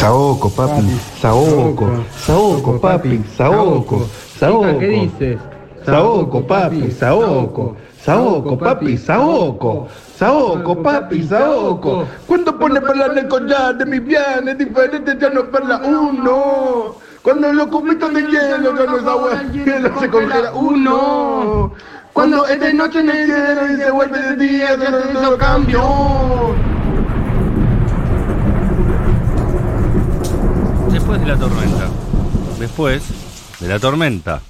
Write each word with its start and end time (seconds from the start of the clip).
Saoco, 0.00 0.48
papi. 0.48 0.98
Saoco. 1.20 2.04
Saoco, 2.24 2.80
papi. 2.80 3.22
Saoco. 3.36 4.08
Saoco. 4.38 4.78
¿Qué 4.78 4.86
dices? 4.86 5.38
Saoco, 5.84 6.46
papi. 6.46 6.90
Saoco. 6.90 7.76
Saoco, 8.02 8.58
papi. 8.58 8.96
Saoco. 8.96 9.88
Saoco, 10.16 10.82
papi. 10.82 11.22
Saoco. 11.22 12.06
Cuando 12.26 12.58
pone 12.58 12.80
para 12.80 13.12
el 13.12 13.28
collar 13.28 13.76
de 13.76 13.84
mis 13.84 14.02
bienes 14.02 14.56
diferentes 14.56 15.18
ya 15.18 15.28
no 15.28 15.50
parla 15.50 15.82
uno. 15.84 16.94
Cuando 17.20 17.52
los 17.52 17.66
cubitos 17.66 18.14
de 18.14 18.22
hielo 18.22 18.74
ya 18.74 18.86
no 18.86 18.96
es 18.96 19.04
agua, 19.04 19.42
hielo 19.52 20.00
se 20.00 20.08
congela 20.08 20.52
uno. 20.54 21.72
Cuando 22.14 22.46
es 22.46 22.58
de 22.58 22.72
noche 22.72 23.00
en 23.00 23.10
el 23.10 23.26
cielo 23.26 23.70
y 23.70 23.76
se 23.76 23.90
vuelve 23.90 24.18
de 24.18 24.36
día, 24.36 24.78
ya 24.78 25.20
no 25.20 25.36
cambio. 25.36 26.69
De 31.20 31.26
la 31.26 31.36
tormenta. 31.36 31.88
Después 32.58 33.02
de 33.60 33.68
la 33.68 33.78
tormenta. 33.78 34.40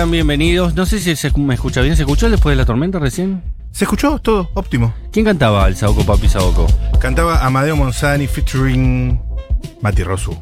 Sean 0.00 0.10
bienvenidos. 0.10 0.74
No 0.74 0.86
sé 0.86 0.98
si 0.98 1.14
se 1.14 1.30
me 1.36 1.52
escucha 1.52 1.82
bien. 1.82 1.94
¿Se 1.94 2.04
escuchó 2.04 2.30
después 2.30 2.54
de 2.54 2.56
la 2.56 2.64
tormenta 2.64 2.98
recién? 2.98 3.42
Se 3.70 3.84
escuchó 3.84 4.18
todo, 4.18 4.48
óptimo. 4.54 4.94
¿Quién 5.12 5.26
cantaba 5.26 5.68
el 5.68 5.76
Saoco 5.76 6.06
Papi 6.06 6.26
Saoco? 6.26 6.66
Cantaba 6.98 7.44
Amadeo 7.44 7.76
Monzani 7.76 8.26
featuring 8.26 9.20
Mati 9.82 10.02
Rosu. 10.02 10.34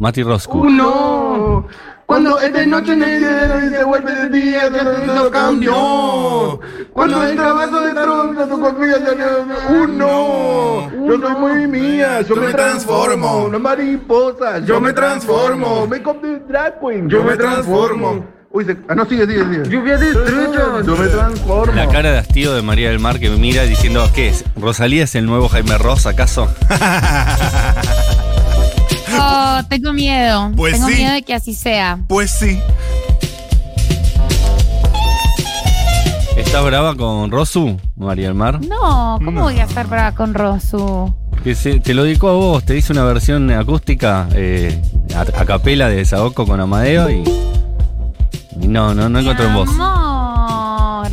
Mati 0.00 0.24
Roscu. 0.24 0.58
Uno. 0.58 1.68
Cuando 2.04 2.40
es 2.40 2.52
de 2.52 2.66
noche 2.66 2.94
en 2.94 3.02
el 3.04 3.18
cielo 3.20 3.64
y 3.64 3.68
se 3.70 3.84
vuelve 3.84 4.12
de 4.12 4.28
día, 4.28 4.70
ya 4.72 4.82
no 4.82 5.30
cambio. 5.30 6.60
Cuando 6.92 7.24
entra 7.28 7.52
vaso 7.52 7.80
de 7.82 7.92
tronca, 7.92 8.48
tu 8.48 8.60
confía 8.60 8.98
ya 8.98 9.14
no. 9.14 9.82
Uno. 9.84 11.06
Yo 11.06 11.20
soy 11.20 11.34
muy 11.36 11.66
mía, 11.68 12.22
yo, 12.22 12.34
me, 12.34 12.48
transformo. 12.48 13.44
Una 13.44 13.58
mariposa, 13.60 14.58
yo, 14.58 14.80
me 14.80 14.92
transformo. 14.92 15.86
Me 15.86 16.00
de 16.00 16.40
drag 16.40 16.80
queen, 16.80 17.08
yo, 17.08 17.22
me 17.22 17.36
transformo. 17.36 18.34
Uy, 18.56 18.64
se... 18.64 18.74
ah, 18.88 18.94
no, 18.94 19.04
sigue, 19.04 19.26
sigue, 19.26 19.44
sigue. 19.44 19.68
Lluvia 19.68 19.98
de 19.98 20.08
estrellas. 20.08 20.86
Yo 20.86 20.96
me 20.96 21.06
transformo. 21.08 21.74
La 21.74 21.86
cara 21.88 22.10
de 22.12 22.18
hastío 22.18 22.54
de 22.54 22.62
María 22.62 22.88
del 22.88 22.98
Mar 22.98 23.20
que 23.20 23.28
me 23.28 23.36
mira 23.36 23.64
diciendo, 23.64 24.08
¿qué 24.14 24.28
es? 24.28 24.44
¿Rosalía 24.56 25.04
es 25.04 25.14
el 25.14 25.26
nuevo 25.26 25.50
Jaime 25.50 25.76
Ross, 25.76 26.06
acaso? 26.06 26.48
Oh, 29.18 29.60
tengo 29.70 29.92
miedo. 29.94 30.52
Pues 30.56 30.74
tengo 30.74 30.88
sí. 30.88 30.94
miedo 30.96 31.12
de 31.14 31.22
que 31.22 31.32
así 31.34 31.54
sea. 31.54 31.98
Pues 32.06 32.30
sí. 32.30 32.58
¿Estás 36.36 36.64
brava 36.64 36.94
con 36.94 37.30
Rosu, 37.30 37.78
María 37.96 38.26
del 38.26 38.34
Mar? 38.34 38.60
No, 38.66 39.18
¿cómo 39.24 39.42
voy 39.42 39.58
a 39.58 39.64
estar 39.64 39.86
brava 39.86 40.12
con 40.14 40.34
Rosu? 40.34 41.14
Que 41.42 41.54
se- 41.54 41.80
te 41.80 41.94
lo 41.94 42.04
dedicó 42.04 42.28
a 42.28 42.32
vos, 42.32 42.64
te 42.64 42.76
hice 42.76 42.92
una 42.92 43.04
versión 43.04 43.50
acústica 43.50 44.28
eh, 44.34 44.80
a, 45.14 45.20
a 45.22 45.44
capela 45.46 45.88
de 45.88 46.04
Saoco 46.04 46.46
con 46.46 46.60
Amadeo 46.60 47.08
y 47.10 47.24
no, 48.66 48.94
no, 48.94 49.08
no 49.08 49.18
encontró 49.18 49.46
en 49.46 49.54
vos. 49.54 49.68
Amor. 49.68 51.08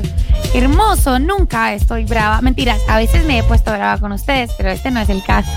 Hermoso, 0.53 1.19
nunca 1.19 1.73
estoy 1.73 2.05
brava. 2.05 2.41
Mentiras, 2.41 2.79
a 2.87 2.97
veces 2.97 3.25
me 3.25 3.39
he 3.39 3.43
puesto 3.43 3.71
brava 3.71 3.97
con 3.99 4.11
ustedes, 4.11 4.51
pero 4.57 4.69
este 4.69 4.91
no 4.91 4.99
es 4.99 5.09
el 5.09 5.23
caso. 5.23 5.51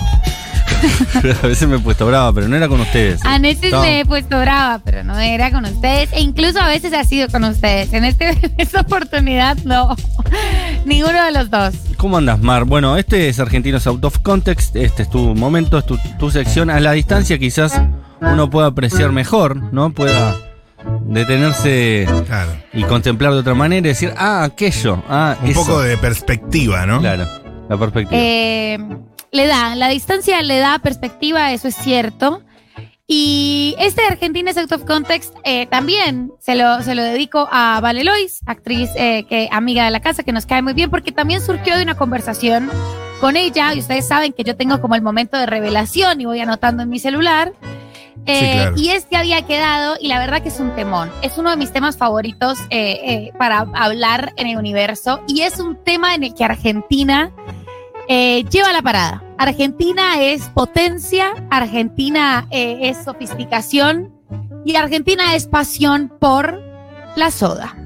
a 1.42 1.46
veces 1.46 1.68
me 1.68 1.76
he 1.76 1.78
puesto 1.78 2.06
brava, 2.06 2.32
pero 2.32 2.48
no 2.48 2.56
era 2.56 2.68
con 2.68 2.80
ustedes. 2.80 3.24
A 3.24 3.38
veces 3.38 3.72
me 3.72 4.00
he 4.00 4.04
puesto 4.06 4.40
brava, 4.40 4.80
pero 4.84 5.04
no 5.04 5.18
era 5.18 5.50
con 5.50 5.64
ustedes. 5.64 6.12
E 6.12 6.20
incluso 6.20 6.60
a 6.60 6.68
veces 6.68 6.92
ha 6.92 7.04
sido 7.04 7.28
con 7.28 7.44
ustedes. 7.44 7.92
En 7.92 8.04
este, 8.04 8.30
en 8.42 8.54
esta 8.58 8.80
oportunidad, 8.80 9.56
no. 9.64 9.94
Ninguno 10.84 11.24
de 11.24 11.32
los 11.32 11.50
dos. 11.50 11.74
¿Cómo 11.96 12.18
andas, 12.18 12.40
Mar? 12.40 12.64
Bueno, 12.64 12.96
este 12.96 13.28
es 13.28 13.40
Argentinos 13.40 13.86
Out 13.86 14.04
of 14.04 14.18
Context, 14.20 14.76
este 14.76 15.02
es 15.02 15.10
tu 15.10 15.34
momento, 15.34 15.78
es 15.78 15.86
tu, 15.86 15.98
tu 16.18 16.30
sección. 16.30 16.70
A 16.70 16.80
la 16.80 16.92
distancia 16.92 17.38
quizás 17.38 17.80
uno 18.20 18.50
pueda 18.50 18.68
apreciar 18.68 19.12
mejor, 19.12 19.56
¿no? 19.72 19.90
Pueda 19.90 20.36
detenerse 21.06 22.06
Claro. 22.26 22.50
y 22.72 22.84
contemplar 22.84 23.32
de 23.32 23.38
otra 23.40 23.54
manera 23.54 23.86
y 23.86 23.90
decir, 23.90 24.12
ah, 24.16 24.44
aquello, 24.44 25.02
ah, 25.08 25.36
Un 25.42 25.48
eso. 25.50 25.60
poco 25.60 25.80
de 25.80 25.96
perspectiva, 25.96 26.86
¿no? 26.86 27.00
Claro, 27.00 27.26
la 27.68 27.76
perspectiva. 27.76 28.20
Eh, 28.20 28.78
le 29.32 29.46
da, 29.46 29.74
la 29.74 29.88
distancia 29.88 30.40
le 30.42 30.58
da 30.58 30.78
perspectiva, 30.78 31.52
eso 31.52 31.68
es 31.68 31.74
cierto. 31.76 32.42
Y 33.08 33.76
este 33.78 34.02
Argentina 34.04 34.50
is 34.50 34.56
Out 34.58 34.72
of 34.72 34.84
Context 34.84 35.32
eh, 35.44 35.66
también 35.66 36.32
se 36.40 36.56
lo, 36.56 36.82
se 36.82 36.96
lo 36.96 37.04
dedico 37.04 37.48
a 37.52 37.78
Vale 37.80 38.02
Lois, 38.02 38.40
actriz 38.46 38.90
eh, 38.96 39.24
que, 39.28 39.48
amiga 39.52 39.84
de 39.84 39.92
la 39.92 40.00
casa, 40.00 40.24
que 40.24 40.32
nos 40.32 40.44
cae 40.44 40.60
muy 40.60 40.72
bien, 40.72 40.90
porque 40.90 41.12
también 41.12 41.40
surgió 41.40 41.76
de 41.76 41.84
una 41.84 41.94
conversación 41.96 42.68
con 43.20 43.36
ella. 43.36 43.74
Y 43.74 43.78
ustedes 43.78 44.08
saben 44.08 44.32
que 44.32 44.42
yo 44.42 44.56
tengo 44.56 44.80
como 44.80 44.96
el 44.96 45.02
momento 45.02 45.36
de 45.38 45.46
revelación 45.46 46.20
y 46.20 46.24
voy 46.24 46.40
anotando 46.40 46.82
en 46.82 46.88
mi 46.88 46.98
celular. 46.98 47.52
Eh, 48.24 48.52
claro. 48.52 48.76
Y 48.76 48.88
este 48.88 49.16
había 49.16 49.42
quedado, 49.42 49.96
y 50.00 50.08
la 50.08 50.18
verdad 50.18 50.42
que 50.42 50.48
es 50.48 50.58
un 50.58 50.74
temón. 50.74 51.10
Es 51.22 51.38
uno 51.38 51.50
de 51.50 51.56
mis 51.56 51.72
temas 51.72 51.96
favoritos 51.96 52.58
eh, 52.70 53.00
eh, 53.04 53.32
para 53.38 53.66
hablar 53.74 54.32
en 54.36 54.46
el 54.46 54.56
universo. 54.56 55.20
Y 55.28 55.42
es 55.42 55.60
un 55.60 55.76
tema 55.76 56.14
en 56.14 56.24
el 56.24 56.34
que 56.34 56.44
Argentina 56.44 57.30
eh, 58.08 58.44
lleva 58.50 58.72
la 58.72 58.82
parada. 58.82 59.22
Argentina 59.38 60.22
es 60.22 60.48
potencia, 60.48 61.34
Argentina 61.50 62.46
es 62.50 63.04
sofisticación 63.04 64.12
y 64.64 64.76
Argentina 64.76 65.34
es 65.34 65.46
pasión 65.46 66.10
por 66.18 66.60
la 67.16 67.30
soda. 67.30 67.76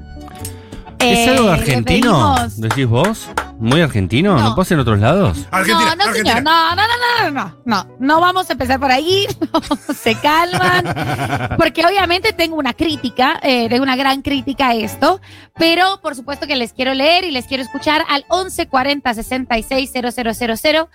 ¿Es 0.99 1.27
algo 1.27 1.49
argentino? 1.49 2.35
¿Decís 2.57 2.87
vos? 2.87 3.27
¿Muy 3.61 3.79
argentino? 3.79 4.35
¿No, 4.35 4.49
No. 4.49 4.55
pasa 4.55 4.73
en 4.73 4.79
otros 4.79 4.99
lados? 4.99 5.45
Argentina, 5.51 5.91
no, 5.91 5.95
no, 5.95 6.03
Argentina. 6.09 6.35
señor, 6.35 6.43
no, 6.43 6.75
no, 6.75 6.81
no, 6.81 7.31
no, 7.31 7.31
no, 7.31 7.57
no, 7.63 7.95
no 7.99 8.19
vamos 8.19 8.49
a 8.49 8.53
empezar 8.53 8.79
por 8.79 8.91
ahí, 8.91 9.27
no, 9.53 9.93
se 9.93 10.15
calman, 10.15 11.57
porque 11.57 11.85
obviamente 11.85 12.33
tengo 12.33 12.55
una 12.55 12.73
crítica, 12.73 13.39
eh, 13.43 13.69
tengo 13.69 13.83
una 13.83 13.95
gran 13.95 14.23
crítica 14.23 14.69
a 14.69 14.73
esto, 14.73 15.21
pero 15.59 15.99
por 16.01 16.15
supuesto 16.15 16.47
que 16.47 16.55
les 16.55 16.73
quiero 16.73 16.95
leer 16.95 17.23
y 17.23 17.29
les 17.29 17.45
quiero 17.45 17.61
escuchar 17.61 18.03
al 18.09 18.25
1140 18.31 19.13
66 19.13 19.91
000 19.91 20.89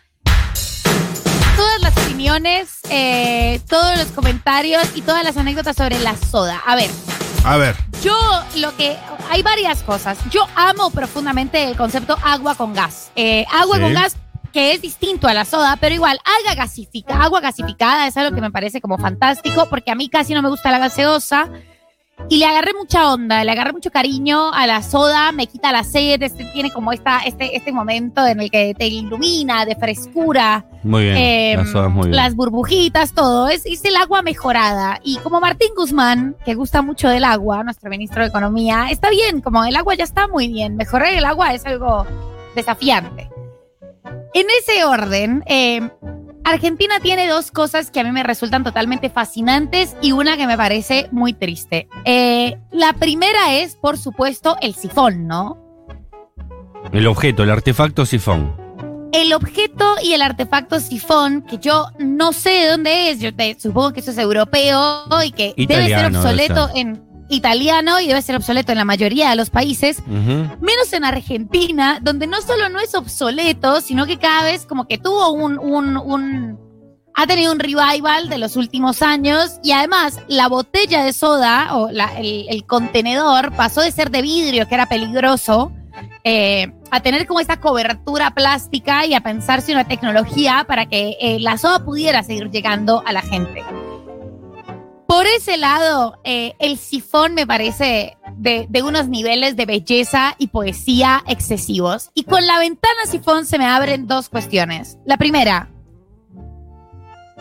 todas 1.56 1.80
las 1.80 1.96
opiniones, 2.04 2.80
eh, 2.90 3.60
todos 3.68 3.96
los 3.96 4.08
comentarios 4.08 4.82
y 4.94 5.02
todas 5.02 5.22
las 5.22 5.36
anécdotas 5.36 5.76
sobre 5.76 5.98
la 6.00 6.16
soda. 6.16 6.60
A 6.66 6.74
ver, 6.74 6.90
A 7.46 7.56
ver. 7.58 7.76
yo 8.02 8.16
lo 8.56 8.76
que 8.76 8.96
hay 9.30 9.42
varias 9.42 9.82
cosas. 9.84 10.18
Yo 10.30 10.46
amo 10.56 10.90
profundamente 10.90 11.62
el 11.68 11.76
concepto 11.76 12.18
agua 12.24 12.56
con 12.56 12.74
gas. 12.74 13.12
Eh, 13.14 13.46
agua 13.52 13.76
Sí. 13.76 13.82
con 13.82 13.94
gas 13.94 14.16
que 14.52 14.72
es 14.72 14.82
distinto 14.82 15.28
a 15.28 15.34
la 15.34 15.44
soda, 15.44 15.76
pero 15.80 15.94
igual 15.94 16.18
agua 16.24 16.54
gasificada, 16.54 17.22
agua 17.22 17.40
gasificada 17.40 18.06
es 18.06 18.16
algo 18.16 18.34
que 18.34 18.40
me 18.40 18.50
parece 18.50 18.80
como 18.80 18.98
fantástico 18.98 19.66
porque 19.68 19.90
a 19.90 19.94
mí 19.94 20.08
casi 20.08 20.34
no 20.34 20.42
me 20.42 20.48
gusta 20.48 20.70
la 20.70 20.78
gaseosa. 20.78 21.48
Y 22.28 22.38
le 22.38 22.46
agarré 22.46 22.72
mucha 22.74 23.12
onda, 23.12 23.44
le 23.44 23.52
agarré 23.52 23.72
mucho 23.72 23.90
cariño 23.90 24.52
a 24.52 24.66
la 24.66 24.82
soda, 24.82 25.30
me 25.32 25.46
quita 25.46 25.70
la 25.70 25.84
sed, 25.84 26.22
este, 26.22 26.44
tiene 26.46 26.72
como 26.72 26.92
esta, 26.92 27.20
este, 27.20 27.54
este 27.56 27.72
momento 27.72 28.26
en 28.26 28.40
el 28.40 28.50
que 28.50 28.74
te 28.74 28.86
ilumina 28.86 29.64
de 29.64 29.76
frescura. 29.76 30.64
Muy 30.82 31.04
bien. 31.04 31.16
Eh, 31.16 31.54
las 31.56 31.70
sodas 31.70 31.90
muy 31.90 32.08
bien. 32.08 32.16
Las 32.16 32.34
burbujitas, 32.34 33.12
todo. 33.12 33.48
Es, 33.48 33.64
es 33.66 33.84
el 33.84 33.94
agua 33.96 34.22
mejorada. 34.22 34.98
Y 35.04 35.18
como 35.18 35.40
Martín 35.40 35.68
Guzmán, 35.76 36.36
que 36.44 36.54
gusta 36.54 36.82
mucho 36.82 37.08
del 37.08 37.24
agua, 37.24 37.62
nuestro 37.62 37.90
ministro 37.90 38.22
de 38.22 38.28
Economía, 38.28 38.88
está 38.90 39.08
bien, 39.10 39.40
como 39.40 39.64
el 39.64 39.76
agua 39.76 39.94
ya 39.94 40.04
está 40.04 40.26
muy 40.26 40.48
bien. 40.48 40.76
Mejorar 40.76 41.12
el 41.12 41.24
agua 41.24 41.54
es 41.54 41.64
algo 41.64 42.06
desafiante. 42.56 43.30
En 44.34 44.46
ese 44.58 44.84
orden, 44.84 45.44
eh, 45.46 45.88
Argentina 46.46 47.00
tiene 47.02 47.26
dos 47.28 47.50
cosas 47.50 47.90
que 47.90 47.98
a 48.00 48.04
mí 48.04 48.12
me 48.12 48.22
resultan 48.22 48.62
totalmente 48.62 49.10
fascinantes 49.10 49.96
y 50.00 50.12
una 50.12 50.36
que 50.36 50.46
me 50.46 50.56
parece 50.56 51.08
muy 51.10 51.32
triste. 51.32 51.88
Eh, 52.04 52.56
la 52.70 52.92
primera 52.92 53.54
es, 53.54 53.74
por 53.74 53.98
supuesto, 53.98 54.56
el 54.60 54.74
sifón, 54.74 55.26
¿no? 55.26 55.58
El 56.92 57.06
objeto, 57.08 57.42
el 57.42 57.50
artefacto 57.50 58.06
sifón. 58.06 58.54
el 59.12 59.32
objeto 59.32 59.94
y 60.02 60.12
el 60.12 60.20
artefacto 60.22 60.78
sifón, 60.78 61.42
que 61.42 61.58
yo 61.58 61.86
no 61.98 62.32
sé 62.32 62.50
de 62.50 62.66
dónde 62.68 63.10
es, 63.10 63.18
yo 63.20 63.34
te- 63.34 63.58
supongo 63.58 63.92
que 63.92 64.00
eso 64.00 64.10
es 64.10 64.18
europeo 64.18 65.06
y 65.24 65.30
que 65.32 65.54
debe 65.56 65.86
ser 65.88 66.06
obsoleto 66.14 66.68
en 66.74 67.02
italiano 67.28 68.00
y 68.00 68.06
debe 68.08 68.22
ser 68.22 68.36
obsoleto 68.36 68.72
en 68.72 68.78
la 68.78 68.84
mayoría 68.84 69.30
de 69.30 69.36
los 69.36 69.50
países, 69.50 70.02
menos 70.06 70.92
en 70.92 71.04
Argentina, 71.04 71.98
donde 72.02 72.26
no 72.26 72.40
solo 72.42 72.68
no 72.68 72.80
es 72.80 72.94
obsoleto, 72.94 73.80
sino 73.80 74.06
que 74.06 74.18
cada 74.18 74.44
vez 74.44 74.66
como 74.66 74.86
que 74.86 74.98
tuvo 74.98 75.30
un, 75.32 75.58
un, 75.58 75.96
un 75.96 76.58
ha 77.18 77.26
tenido 77.26 77.50
un 77.52 77.58
revival 77.58 78.28
de 78.28 78.36
los 78.38 78.56
últimos 78.56 79.00
años 79.00 79.58
y 79.62 79.72
además 79.72 80.20
la 80.28 80.48
botella 80.48 81.02
de 81.02 81.12
soda 81.14 81.74
o 81.74 81.90
la- 81.90 82.14
el, 82.18 82.46
el 82.50 82.66
contenedor 82.66 83.52
pasó 83.56 83.80
de 83.80 83.90
ser 83.90 84.10
de 84.10 84.20
vidrio, 84.20 84.68
que 84.68 84.74
era 84.74 84.86
peligroso, 84.86 85.72
eh, 86.24 86.72
a 86.90 87.00
tener 87.00 87.26
como 87.26 87.40
esta 87.40 87.58
cobertura 87.58 88.32
plástica 88.32 89.06
y 89.06 89.14
a 89.14 89.22
pensarse 89.22 89.72
una 89.72 89.84
tecnología 89.88 90.66
para 90.68 90.84
que 90.86 91.16
eh, 91.20 91.38
la 91.40 91.56
soda 91.56 91.84
pudiera 91.86 92.22
seguir 92.22 92.50
llegando 92.50 93.02
a 93.06 93.12
la 93.12 93.22
gente. 93.22 93.64
Por 95.16 95.26
ese 95.26 95.56
lado, 95.56 96.20
eh, 96.24 96.54
el 96.58 96.76
sifón 96.76 97.32
me 97.32 97.46
parece 97.46 98.18
de, 98.36 98.66
de 98.68 98.82
unos 98.82 99.08
niveles 99.08 99.56
de 99.56 99.64
belleza 99.64 100.34
y 100.36 100.48
poesía 100.48 101.24
excesivos. 101.26 102.10
Y 102.12 102.24
con 102.24 102.46
la 102.46 102.58
ventana 102.58 103.06
sifón 103.10 103.46
se 103.46 103.56
me 103.56 103.64
abren 103.66 104.06
dos 104.06 104.28
cuestiones. 104.28 104.98
La 105.06 105.16
primera, 105.16 105.70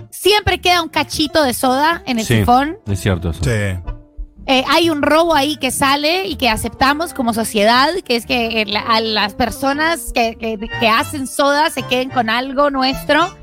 siempre 0.09 0.61
queda 0.61 0.81
un 0.81 0.87
cachito 0.87 1.43
de 1.43 1.53
soda 1.53 2.01
en 2.05 2.19
el 2.19 2.25
Sí. 2.25 2.37
sifón. 2.37 2.77
Es 2.87 3.01
cierto 3.01 3.31
eso. 3.31 3.43
Sí. 3.43 3.49
Eh, 4.47 4.63
hay 4.69 4.89
un 4.89 5.01
robo 5.01 5.35
ahí 5.35 5.57
que 5.57 5.69
sale 5.71 6.27
y 6.27 6.37
que 6.37 6.47
aceptamos 6.47 7.13
como 7.13 7.33
sociedad, 7.33 7.89
que 8.05 8.15
es 8.15 8.25
que 8.25 8.61
eh, 8.61 8.65
la- 8.67 8.79
a 8.81 9.01
las 9.01 9.33
personas 9.33 10.13
que, 10.13 10.37
que- 10.37 10.57
que 10.79 10.87
hacen 10.87 11.27
soda 11.27 11.69
se 11.71 11.83
queden 11.83 12.09
con 12.09 12.29
algo 12.29 12.69
nuestro. 12.69 13.35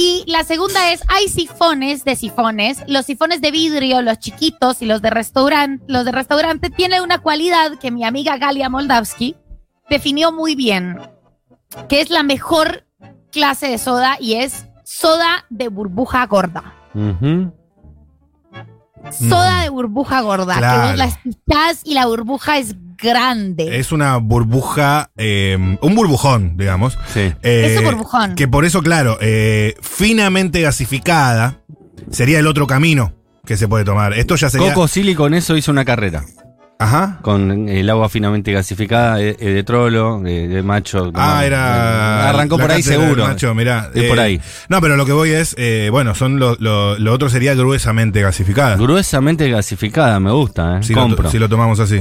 Y 0.00 0.24
la 0.26 0.44
segunda 0.44 0.92
es, 0.92 1.02
hay 1.08 1.28
sifones 1.28 2.04
de 2.04 2.16
sifones. 2.16 2.82
Los 2.86 3.04
sifones 3.04 3.42
de 3.42 3.50
vidrio, 3.50 4.00
los 4.00 4.18
chiquitos 4.18 4.80
y 4.80 4.86
los 4.86 5.02
de 5.02 5.10
restaurante, 5.10 5.84
los 5.88 6.06
de 6.06 6.12
restaurante 6.12 6.70
tienen 6.70 7.02
una 7.02 7.18
cualidad 7.18 7.72
que 7.78 7.90
mi 7.90 8.06
amiga 8.06 8.38
Galia 8.38 8.70
Moldavsky 8.70 9.36
definió 9.90 10.32
muy 10.32 10.54
bien, 10.54 10.98
que 11.90 12.00
es 12.00 12.08
la 12.08 12.22
mejor 12.22 12.86
clase 13.30 13.68
de 13.68 13.76
soda 13.76 14.16
y 14.18 14.36
es 14.36 14.68
soda 14.84 15.44
de 15.50 15.68
burbuja 15.68 16.24
gorda. 16.26 16.72
Soda 19.10 19.62
de 19.64 19.68
burbuja 19.68 20.22
gorda, 20.22 20.54
que 20.54 20.60
Claro. 20.60 20.88
vos 20.88 20.96
la 20.96 21.04
escuchás 21.04 21.80
y 21.84 21.92
la 21.92 22.06
burbuja 22.06 22.56
es 22.56 22.74
grande. 23.02 23.78
Es 23.78 23.92
una 23.92 24.16
burbuja, 24.18 25.10
eh, 25.16 25.56
un 25.80 25.94
burbujón, 25.94 26.56
digamos. 26.56 26.98
Sí. 27.12 27.32
Eh, 27.42 27.72
Es 27.72 27.78
un 27.78 27.84
burbujón. 27.84 28.34
Que 28.34 28.48
por 28.48 28.64
eso, 28.64 28.82
claro, 28.82 29.18
eh, 29.20 29.74
finamente 29.82 30.60
gasificada 30.60 31.58
sería 32.10 32.38
el 32.38 32.46
otro 32.46 32.66
camino 32.66 33.12
que 33.44 33.56
se 33.56 33.68
puede 33.68 33.84
tomar. 33.84 34.12
Esto 34.14 34.36
ya 34.36 34.50
sería. 34.50 34.72
Coco 34.74 34.88
Silly 34.88 35.14
con 35.14 35.34
eso 35.34 35.56
hizo 35.56 35.70
una 35.70 35.84
carrera. 35.84 36.24
Ajá. 36.82 37.18
Con 37.20 37.68
el 37.68 37.90
agua 37.90 38.08
finamente 38.08 38.52
gasificada, 38.52 39.20
eh, 39.20 39.36
eh, 39.38 39.50
de 39.50 39.62
trolo, 39.64 40.18
de, 40.22 40.48
de 40.48 40.62
macho. 40.62 41.10
Ah, 41.14 41.44
era. 41.44 42.30
Arrancó 42.30 42.56
la 42.56 42.64
por 42.64 42.72
ahí 42.72 42.82
seguro. 42.82 43.26
Macho, 43.26 43.54
mirá, 43.54 43.90
Es 43.94 44.04
por 44.08 44.16
eh, 44.18 44.22
ahí. 44.22 44.40
No, 44.70 44.80
pero 44.80 44.96
lo 44.96 45.04
que 45.04 45.12
voy 45.12 45.28
es, 45.28 45.54
eh, 45.58 45.88
bueno, 45.92 46.14
son 46.14 46.38
lo, 46.38 46.56
lo- 46.58 46.98
lo 46.98 47.12
otro 47.12 47.28
sería 47.28 47.54
gruesamente 47.54 48.22
gasificada. 48.22 48.76
Gruesamente 48.76 49.50
gasificada, 49.50 50.18
me 50.20 50.30
gusta, 50.32 50.78
¿eh? 50.78 50.82
si, 50.82 50.94
lo, 50.94 51.02
Compro. 51.02 51.24
to- 51.24 51.30
si 51.30 51.38
lo 51.38 51.50
tomamos 51.50 51.80
así. 51.80 52.00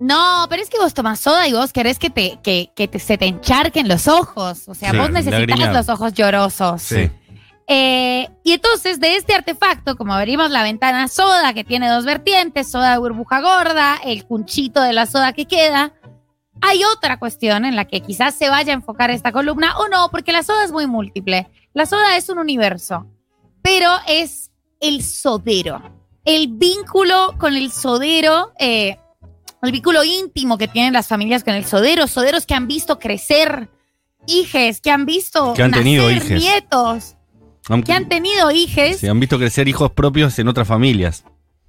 No, 0.00 0.46
pero 0.48 0.62
es 0.62 0.70
que 0.70 0.78
vos 0.78 0.94
tomás 0.94 1.18
soda 1.20 1.48
y 1.48 1.52
vos 1.52 1.72
querés 1.72 1.98
que, 1.98 2.08
te, 2.10 2.38
que, 2.42 2.70
que 2.76 2.86
te- 2.88 2.98
se 3.00 3.18
te 3.18 3.26
encharquen 3.26 3.88
los 3.88 4.06
ojos. 4.08 4.68
O 4.68 4.74
sea, 4.74 4.90
Sí, 4.92 4.96
vos 4.96 5.10
necesitas 5.10 5.58
los 5.72 5.88
ojos 5.88 6.12
llorosos. 6.14 6.82
Sí. 6.82 7.10
Eh, 7.66 8.28
y 8.44 8.52
entonces, 8.52 8.98
de 9.00 9.16
este 9.16 9.34
artefacto, 9.34 9.96
como 9.96 10.14
abrimos 10.14 10.50
la 10.50 10.62
ventana 10.62 11.06
soda, 11.08 11.52
que 11.52 11.64
tiene 11.64 11.88
dos 11.90 12.04
vertientes, 12.04 12.70
soda 12.70 12.92
de 12.92 12.98
burbuja 12.98 13.40
gorda, 13.40 13.98
el 14.04 14.24
cunchito 14.24 14.80
de 14.80 14.92
la 14.94 15.04
soda 15.06 15.32
que 15.34 15.44
queda, 15.46 15.92
hay 16.62 16.82
otra 16.84 17.18
cuestión 17.18 17.64
en 17.66 17.76
la 17.76 17.84
que 17.84 18.00
quizás 18.00 18.34
se 18.34 18.48
vaya 18.48 18.72
a 18.72 18.76
enfocar 18.76 19.10
esta 19.10 19.32
columna 19.32 19.76
o 19.78 19.88
no, 19.88 20.10
porque 20.10 20.32
la 20.32 20.42
soda 20.42 20.64
es 20.64 20.72
muy 20.72 20.86
múltiple. 20.86 21.48
La 21.74 21.84
soda 21.86 22.16
es 22.16 22.28
un 22.30 22.38
universo, 22.38 23.06
pero 23.62 23.90
es 24.06 24.50
el 24.80 25.02
sodero. 25.04 25.82
El 26.24 26.48
vínculo 26.48 27.34
con 27.38 27.54
el 27.56 27.70
sodero, 27.70 28.52
eh, 28.58 28.96
el 29.62 29.72
vínculo 29.72 30.04
íntimo 30.04 30.56
que 30.58 30.68
tienen 30.68 30.92
las 30.92 31.06
familias 31.08 31.44
con 31.44 31.54
el 31.54 31.64
sodero, 31.64 32.06
soderos 32.06 32.46
que 32.46 32.54
han 32.54 32.66
visto 32.68 32.98
crecer 32.98 33.68
hijes, 34.26 34.80
que 34.80 34.90
han 34.90 35.06
visto 35.06 35.54
Que 35.54 35.62
han 35.62 35.72
tenido 35.72 36.10
hijes. 36.10 36.30
nietos, 36.40 37.16
Aunque- 37.68 37.86
que 37.86 37.92
han 37.92 38.08
tenido 38.08 38.50
hijes 38.50 38.98
sí, 38.98 39.08
han 39.08 39.18
visto 39.20 39.38
crecer 39.38 39.68
hijos 39.68 39.90
propios 39.92 40.38
en 40.38 40.48
otras 40.48 40.68
familias. 40.68 41.24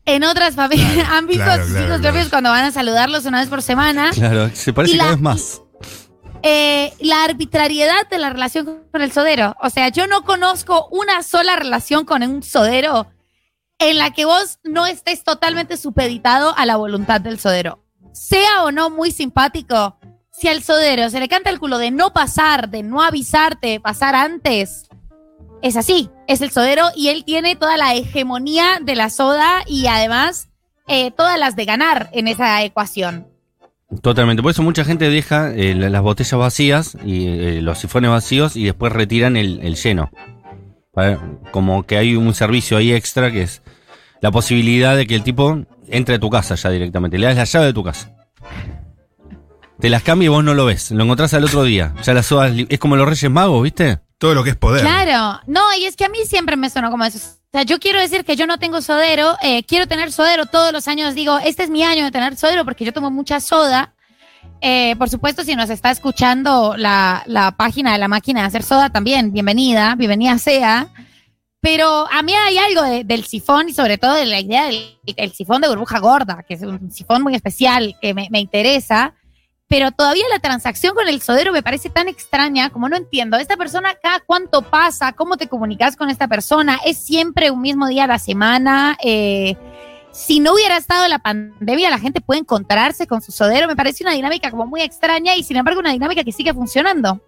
en 0.06 0.24
otras 0.24 0.56
familias, 0.56 1.08
han 1.12 1.28
visto 1.28 1.44
claro, 1.44 1.62
a 1.62 1.66
sus 1.66 1.72
claro, 1.74 1.88
hijos 1.88 2.00
claro. 2.00 2.14
propios 2.14 2.30
cuando 2.30 2.50
van 2.50 2.66
a 2.66 2.72
saludarlos 2.72 3.26
una 3.26 3.40
vez 3.40 3.50
por 3.50 3.62
semana. 3.62 4.12
Claro, 4.14 4.50
se 4.54 4.74
parece 4.74 4.96
Y 4.96 4.98
cada 4.98 5.10
la- 5.12 5.16
vez 5.16 5.22
más. 5.24 5.62
Eh, 6.42 6.94
la 7.02 7.26
arbitrariedad 7.26 8.08
de 8.10 8.18
la 8.18 8.30
relación 8.30 8.66
con 8.92 9.02
el 9.02 9.12
sodero. 9.12 9.56
O 9.62 9.70
sea, 9.70 9.90
yo 9.90 10.08
no 10.08 10.24
conozco 10.24 10.88
una 10.90 11.22
sola 11.22 11.58
relación 11.58 12.06
con 12.06 12.24
un 12.24 12.44
sodero 12.44 13.08
en 13.80 13.98
la 13.98 14.12
que 14.12 14.26
vos 14.26 14.60
no 14.64 14.86
estés 14.86 15.24
totalmente 15.24 15.78
supeditado 15.78 16.54
a 16.58 16.66
la 16.66 16.76
voluntad 16.78 17.22
del 17.22 17.40
sodero. 17.40 17.84
Sea 18.14 18.64
o 18.64 18.72
no 18.72 18.90
muy 18.90 19.12
simpático, 19.12 19.98
si 20.32 20.48
al 20.48 20.64
sodero 20.64 21.10
se 21.10 21.20
le 21.20 21.28
canta 21.30 21.50
el 21.50 21.60
culo 21.60 21.78
de 21.78 21.92
no 21.92 22.12
pasar, 22.14 22.70
de 22.70 22.84
no 22.84 23.02
avisarte, 23.02 23.80
pasar 23.80 24.16
antes, 24.16 24.88
es 25.62 25.76
así, 25.76 26.10
es 26.28 26.42
el 26.42 26.52
sodero 26.52 26.88
y 26.96 27.10
él 27.10 27.24
tiene 27.26 27.56
toda 27.56 27.78
la 27.78 27.94
hegemonía 27.94 28.80
de 28.82 28.96
la 28.96 29.10
soda 29.10 29.64
y 29.68 29.88
además 29.88 30.50
eh, 30.88 31.12
todas 31.12 31.38
las 31.38 31.56
de 31.56 31.66
ganar 31.66 32.10
en 32.14 32.28
esa 32.28 32.62
ecuación. 32.64 33.28
Totalmente. 34.02 34.42
Por 34.44 34.52
eso 34.52 34.62
mucha 34.64 34.86
gente 34.86 35.10
deja 35.10 35.52
eh, 35.54 35.74
la- 35.76 35.90
las 35.90 36.02
botellas 36.02 36.40
vacías 36.40 36.98
y 37.04 37.28
eh, 37.28 37.62
los 37.62 37.80
sifones 37.80 38.12
vacíos 38.12 38.56
y 38.56 38.66
después 38.66 38.94
retiran 38.94 39.36
el 39.36 39.76
lleno. 39.76 40.12
Como 41.52 41.84
que 41.84 41.98
hay 41.98 42.16
un 42.16 42.34
servicio 42.34 42.78
ahí 42.78 42.92
extra 42.92 43.32
que 43.32 43.44
es 43.44 43.62
la 44.22 44.32
posibilidad 44.32 44.98
de 44.98 45.08
que 45.08 45.16
el 45.16 45.24
tipo 45.24 45.66
entre 45.88 46.16
a 46.16 46.20
tu 46.20 46.30
casa 46.30 46.56
ya 46.56 46.70
directamente. 46.70 47.18
Le 47.18 47.28
das 47.28 47.38
la 47.38 47.46
llave 47.46 47.66
de 47.68 47.74
tu 47.74 47.84
casa. 47.84 48.14
Te 49.80 49.90
las 49.90 50.04
cambia 50.04 50.26
y 50.26 50.30
vos 50.30 50.44
no 50.44 50.54
lo 50.54 50.66
ves. 50.66 50.92
Lo 50.92 51.04
encontrás 51.04 51.34
al 51.34 51.46
otro 51.46 51.64
día. 51.64 51.94
Ya 52.04 52.14
las 52.14 52.26
sodas 52.26 52.54
es 52.68 52.80
como 52.80 52.98
los 52.98 53.08
Reyes 53.08 53.32
Magos, 53.32 53.64
¿viste? 53.64 54.00
Todo 54.18 54.34
lo 54.34 54.44
que 54.44 54.50
es 54.50 54.56
poder. 54.58 54.82
Claro, 54.82 55.40
no, 55.48 55.62
y 55.80 55.86
es 55.86 55.96
que 55.96 56.04
a 56.04 56.10
mí 56.10 56.20
siempre 56.26 56.58
me 56.58 56.70
sonó 56.70 56.92
como 56.92 57.06
eso. 57.06 57.18
O 57.18 57.52
sea, 57.52 57.64
yo 57.64 57.80
quiero 57.80 58.00
decir 58.02 58.26
que 58.26 58.36
yo 58.36 58.46
no 58.46 58.60
tengo 58.60 58.82
sodero, 58.82 59.38
eh, 59.42 59.64
quiero 59.64 59.88
tener 59.88 60.12
sodero 60.12 60.46
todos 60.46 60.74
los 60.74 60.88
años. 60.90 61.16
Digo, 61.16 61.40
este 61.40 61.64
es 61.64 61.70
mi 61.70 61.84
año 61.84 62.04
de 62.04 62.12
tener 62.12 62.36
sodero 62.36 62.66
porque 62.66 62.84
yo 62.84 62.92
tomo 62.92 63.10
mucha 63.10 63.40
soda. 63.40 63.94
Eh, 64.62 64.96
por 64.98 65.10
supuesto, 65.10 65.44
si 65.44 65.56
nos 65.56 65.70
está 65.70 65.92
escuchando 65.92 66.76
la, 66.78 67.24
la 67.26 67.52
página 67.52 67.94
de 67.94 67.98
la 67.98 68.08
máquina 68.08 68.42
de 68.42 68.48
hacer 68.48 68.64
soda 68.64 68.90
también, 68.90 69.32
bienvenida, 69.32 69.96
bienvenida 69.96 70.38
sea. 70.38 70.90
Pero 71.62 72.08
a 72.12 72.22
mí 72.22 72.34
hay 72.34 72.58
algo 72.58 72.84
de- 72.84 73.04
del 73.04 73.26
sifón 73.26 73.70
y 73.70 73.74
sobre 73.74 73.98
todo 73.98 74.14
de 74.14 74.26
la 74.26 74.40
idea 74.40 74.66
del 74.66 74.98
el 75.18 75.34
sifón 75.34 75.62
de 75.62 75.68
burbuja 75.68 76.00
gorda, 76.00 76.44
que 76.48 76.54
es 76.54 76.62
un 76.62 76.92
sifón 76.92 77.22
muy 77.22 77.36
especial 77.36 77.96
que 78.02 78.14
me, 78.14 78.28
interesa. 78.40 79.14
Pero 79.68 79.92
todavía 79.92 80.24
la 80.32 80.40
transacción 80.40 80.96
con 80.96 81.08
el 81.08 81.22
sodero 81.22 81.52
me 81.52 81.62
parece 81.62 81.90
tan 81.90 82.08
extraña, 82.08 82.70
como 82.70 82.90
no 82.90 82.96
entiendo. 82.96 83.38
Esta 83.38 83.58
persona, 83.58 83.94
cada 84.02 84.20
cuánto 84.22 84.62
pasa, 84.64 85.12
cómo 85.14 85.38
te 85.38 85.48
comunicas 85.48 85.96
con 85.96 86.10
esta 86.10 86.28
persona, 86.28 86.80
es 86.86 86.98
siempre 86.98 87.52
un 87.52 87.62
mismo 87.62 87.88
día 87.88 88.06
a 88.06 88.08
la 88.08 88.20
semana. 88.20 88.98
Eh, 89.04 89.56
si 90.12 90.40
no 90.40 90.54
hubiera 90.54 90.78
estado 90.78 91.08
la 91.08 91.20
pandemia, 91.20 91.90
la 91.90 92.00
gente 92.00 92.22
puede 92.22 92.40
encontrarse 92.42 93.08
con 93.08 93.22
su 93.22 93.32
sodero. 93.32 93.68
Me 93.68 93.76
parece 93.76 94.04
una 94.04 94.14
dinámica 94.14 94.52
como 94.52 94.66
muy 94.66 94.82
extraña 94.82 95.36
y 95.36 95.44
sin 95.44 95.58
embargo 95.58 95.80
una 95.80 95.92
dinámica 95.92 96.24
que 96.24 96.32
sigue 96.32 96.54
funcionando. 96.54 97.22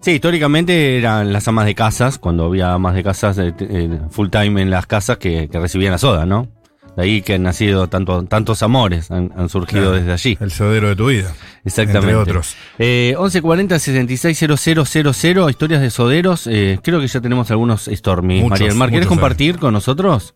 Sí, 0.00 0.10
históricamente 0.10 0.98
eran 0.98 1.32
las 1.32 1.46
amas 1.46 1.64
de 1.66 1.74
casas, 1.76 2.18
cuando 2.18 2.46
había 2.46 2.72
amas 2.72 2.94
de 2.94 3.04
casas 3.04 3.38
eh, 3.38 3.54
eh, 3.60 4.00
full 4.10 4.28
time 4.30 4.60
en 4.60 4.70
las 4.70 4.86
casas 4.86 5.18
que, 5.18 5.48
que 5.48 5.60
recibían 5.60 5.92
la 5.92 5.98
soda, 5.98 6.26
¿no? 6.26 6.48
De 6.96 7.04
ahí 7.04 7.22
que 7.22 7.34
han 7.34 7.42
nacido 7.44 7.88
tanto, 7.88 8.24
tantos 8.24 8.62
amores, 8.62 9.10
han, 9.10 9.32
han 9.36 9.48
surgido 9.48 9.82
Claro. 9.92 9.96
desde 9.96 10.12
allí. 10.12 10.38
El 10.40 10.50
sodero 10.50 10.88
de 10.88 10.96
tu 10.96 11.06
vida. 11.06 11.32
Exactamente. 11.64 12.10
Entre 12.10 12.16
otros. 12.16 12.54
Eh, 12.78 13.14
1140 13.16 13.78
660000, 13.78 15.48
historias 15.50 15.80
de 15.80 15.90
soderos. 15.90 16.46
Eh, 16.48 16.80
creo 16.82 17.00
que 17.00 17.06
ya 17.06 17.20
tenemos 17.20 17.50
algunos 17.50 17.84
Stormy. 17.90 18.40
Muchos, 18.40 18.50
María 18.50 18.68
del 18.68 18.76
Mar, 18.76 18.90
¿quieres 18.90 19.06
muchos, 19.08 19.20
compartir 19.20 19.58
con 19.58 19.72
nosotros? 19.72 20.34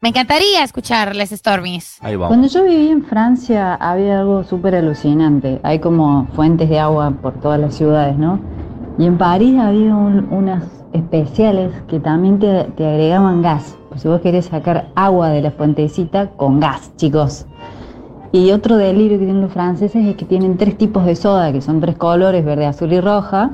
Me 0.00 0.10
encantaría 0.10 0.62
escucharles 0.62 1.30
Stormies. 1.30 1.98
Ahí 2.02 2.16
vamos. 2.16 2.28
Cuando 2.28 2.48
yo 2.48 2.64
viví 2.64 2.88
en 2.88 3.04
Francia 3.04 3.74
había 3.74 4.20
algo 4.20 4.44
súper 4.44 4.74
alucinante. 4.74 5.58
Hay 5.62 5.78
como 5.78 6.26
fuentes 6.34 6.68
de 6.68 6.78
agua 6.78 7.10
por 7.22 7.34
todas 7.40 7.58
las 7.58 7.74
ciudades, 7.74 8.16
¿no? 8.18 8.38
Y 8.98 9.06
en 9.06 9.16
París 9.18 9.58
había 9.58 9.94
un- 9.96 10.28
unas 10.30 10.64
especiales 10.92 11.72
que 11.88 11.98
también 12.00 12.38
te, 12.38 12.64
te 12.76 12.86
agregaban 12.86 13.42
gas. 13.42 13.76
Pues 13.88 14.02
si 14.02 14.08
vos 14.08 14.20
querés 14.20 14.46
sacar 14.46 14.90
agua 14.94 15.30
de 15.30 15.42
la 15.42 15.50
fuentecita 15.50 16.28
con 16.30 16.60
gas, 16.60 16.92
chicos. 16.96 17.46
Y 18.32 18.50
otro 18.52 18.76
delirio 18.76 19.18
que 19.18 19.24
tienen 19.24 19.42
los 19.42 19.52
franceses 19.52 20.04
es 20.06 20.16
que 20.16 20.24
tienen 20.26 20.56
tres 20.58 20.76
tipos 20.76 21.06
de 21.06 21.16
soda, 21.16 21.52
que 21.52 21.60
son 21.62 21.80
tres 21.80 21.96
colores, 21.96 22.44
verde, 22.44 22.66
azul 22.66 22.92
y 22.92 23.00
roja, 23.00 23.52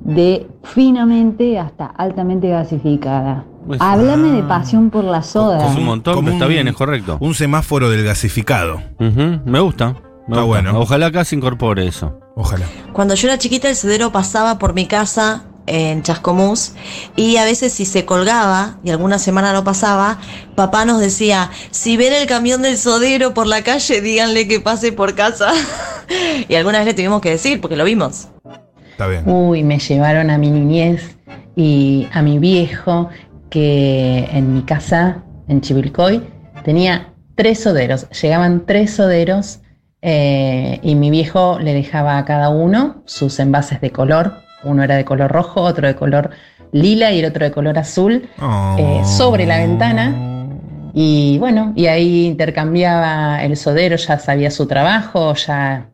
de 0.00 0.46
finamente 0.62 1.58
hasta 1.58 1.86
altamente 1.86 2.48
gasificada. 2.48 3.44
Pues- 3.66 3.80
Háblame 3.80 4.30
de 4.32 4.42
pasión 4.42 4.90
por 4.90 5.04
la 5.04 5.22
soda. 5.22 5.66
Es 5.70 5.76
un 5.76 5.84
montón, 5.84 6.14
Como 6.14 6.26
pero 6.26 6.34
está 6.36 6.46
un- 6.46 6.52
bien, 6.52 6.68
es 6.68 6.74
correcto. 6.74 7.16
Un 7.20 7.34
semáforo 7.34 7.88
del 7.90 8.04
gasificado. 8.04 8.82
Me 8.98 9.60
gusta. 9.60 9.92
me 9.92 9.98
Está 9.98 10.02
gusta. 10.26 10.42
bueno. 10.44 10.78
Ojalá 10.78 11.06
acá 11.06 11.24
se 11.24 11.36
incorpore 11.36 11.86
eso. 11.86 12.18
Ojalá. 12.36 12.66
Cuando 12.92 13.14
yo 13.14 13.28
era 13.28 13.38
chiquita 13.38 13.68
el 13.68 13.76
sodero 13.76 14.10
pasaba 14.12 14.58
por 14.58 14.74
mi 14.74 14.86
casa 14.86 15.44
en 15.66 16.02
Chascomús 16.02 16.72
y 17.16 17.36
a 17.38 17.44
veces 17.44 17.72
si 17.72 17.84
se 17.86 18.04
colgaba 18.04 18.76
y 18.84 18.90
alguna 18.90 19.18
semana 19.18 19.52
no 19.54 19.64
pasaba, 19.64 20.18
papá 20.56 20.84
nos 20.84 21.00
decía, 21.00 21.50
si 21.70 21.96
ven 21.96 22.12
el 22.12 22.26
camión 22.26 22.60
del 22.62 22.76
sodero 22.76 23.32
por 23.32 23.46
la 23.46 23.62
calle, 23.62 24.00
díganle 24.02 24.46
que 24.48 24.60
pase 24.60 24.92
por 24.92 25.14
casa. 25.14 25.52
y 26.48 26.54
alguna 26.54 26.78
vez 26.78 26.88
le 26.88 26.94
tuvimos 26.94 27.20
que 27.22 27.30
decir 27.30 27.60
porque 27.60 27.76
lo 27.76 27.84
vimos. 27.84 28.28
Está 28.90 29.06
bien. 29.06 29.22
Uy, 29.26 29.62
me 29.62 29.78
llevaron 29.78 30.28
a 30.30 30.36
mi 30.38 30.50
niñez 30.50 31.16
y 31.56 32.08
a 32.12 32.20
mi 32.22 32.38
viejo 32.38 33.08
que 33.54 34.28
en 34.32 34.52
mi 34.52 34.62
casa, 34.62 35.22
en 35.46 35.60
Chivilcoy, 35.60 36.20
tenía 36.64 37.12
tres 37.36 37.62
soderos. 37.62 38.10
Llegaban 38.10 38.66
tres 38.66 38.94
soderos 38.94 39.60
eh, 40.02 40.80
y 40.82 40.96
mi 40.96 41.08
viejo 41.10 41.60
le 41.60 41.72
dejaba 41.72 42.18
a 42.18 42.24
cada 42.24 42.48
uno 42.48 43.04
sus 43.04 43.38
envases 43.38 43.80
de 43.80 43.90
color. 43.90 44.32
Uno 44.64 44.82
era 44.82 44.96
de 44.96 45.04
color 45.04 45.30
rojo, 45.30 45.60
otro 45.60 45.86
de 45.86 45.94
color 45.94 46.30
lila 46.72 47.12
y 47.12 47.20
el 47.20 47.26
otro 47.26 47.44
de 47.44 47.52
color 47.52 47.78
azul 47.78 48.28
Oh. 48.42 48.74
eh, 48.76 49.02
sobre 49.04 49.46
la 49.46 49.58
ventana. 49.58 50.48
Y 50.92 51.38
bueno, 51.38 51.72
y 51.76 51.86
ahí 51.86 52.26
intercambiaba 52.26 53.40
el 53.44 53.56
sodero, 53.56 53.94
ya 53.94 54.18
sabía 54.18 54.50
su 54.50 54.66
trabajo, 54.66 55.32
ya 55.34 55.90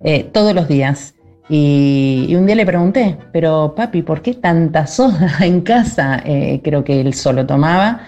eh, 0.00 0.24
todos 0.24 0.54
los 0.54 0.68
días. 0.68 1.14
Y, 1.48 2.34
un 2.36 2.46
día 2.46 2.56
le 2.56 2.66
pregunté, 2.66 3.16
pero 3.32 3.74
papi, 3.74 4.02
¿por 4.02 4.22
qué 4.22 4.34
tanta 4.34 4.86
soda 4.86 5.32
en 5.40 5.62
casa? 5.62 6.22
Eh, 6.24 6.60
creo 6.62 6.84
que 6.84 7.00
él 7.00 7.14
solo 7.14 7.46
tomaba, 7.46 8.02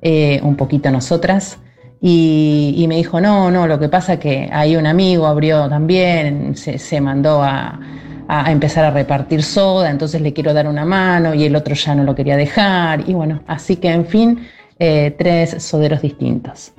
eh, 0.00 0.40
un 0.42 0.56
poquito 0.56 0.90
nosotras. 0.90 1.58
Y, 2.00 2.84
me 2.88 2.96
dijo, 2.96 3.20
no, 3.20 3.50
no, 3.50 3.66
lo 3.68 3.78
que 3.78 3.88
pasa 3.88 4.18
que 4.18 4.48
hay 4.52 4.74
un 4.76 4.86
amigo 4.86 5.26
abrió 5.26 5.68
también, 5.68 6.56
se, 6.56 7.00
mandó 7.00 7.42
a 7.42 7.78
empezar 8.48 8.84
a 8.84 8.90
repartir 8.90 9.42
soda, 9.44 9.88
entonces 9.90 10.20
le 10.20 10.32
quiero 10.32 10.52
dar 10.52 10.66
una 10.66 10.84
mano 10.84 11.32
y 11.32 11.44
el 11.44 11.54
otro 11.54 11.74
ya 11.74 11.94
no 11.94 12.02
lo 12.02 12.14
quería 12.14 12.36
dejar. 12.36 13.08
Y 13.08 13.14
bueno, 13.14 13.42
así 13.46 13.76
que 13.76 13.88
en 13.88 14.06
fin, 14.06 14.48
eh, 14.84 15.14
tres 15.16 15.62
soderos 15.62 16.02
distintos. 16.02 16.72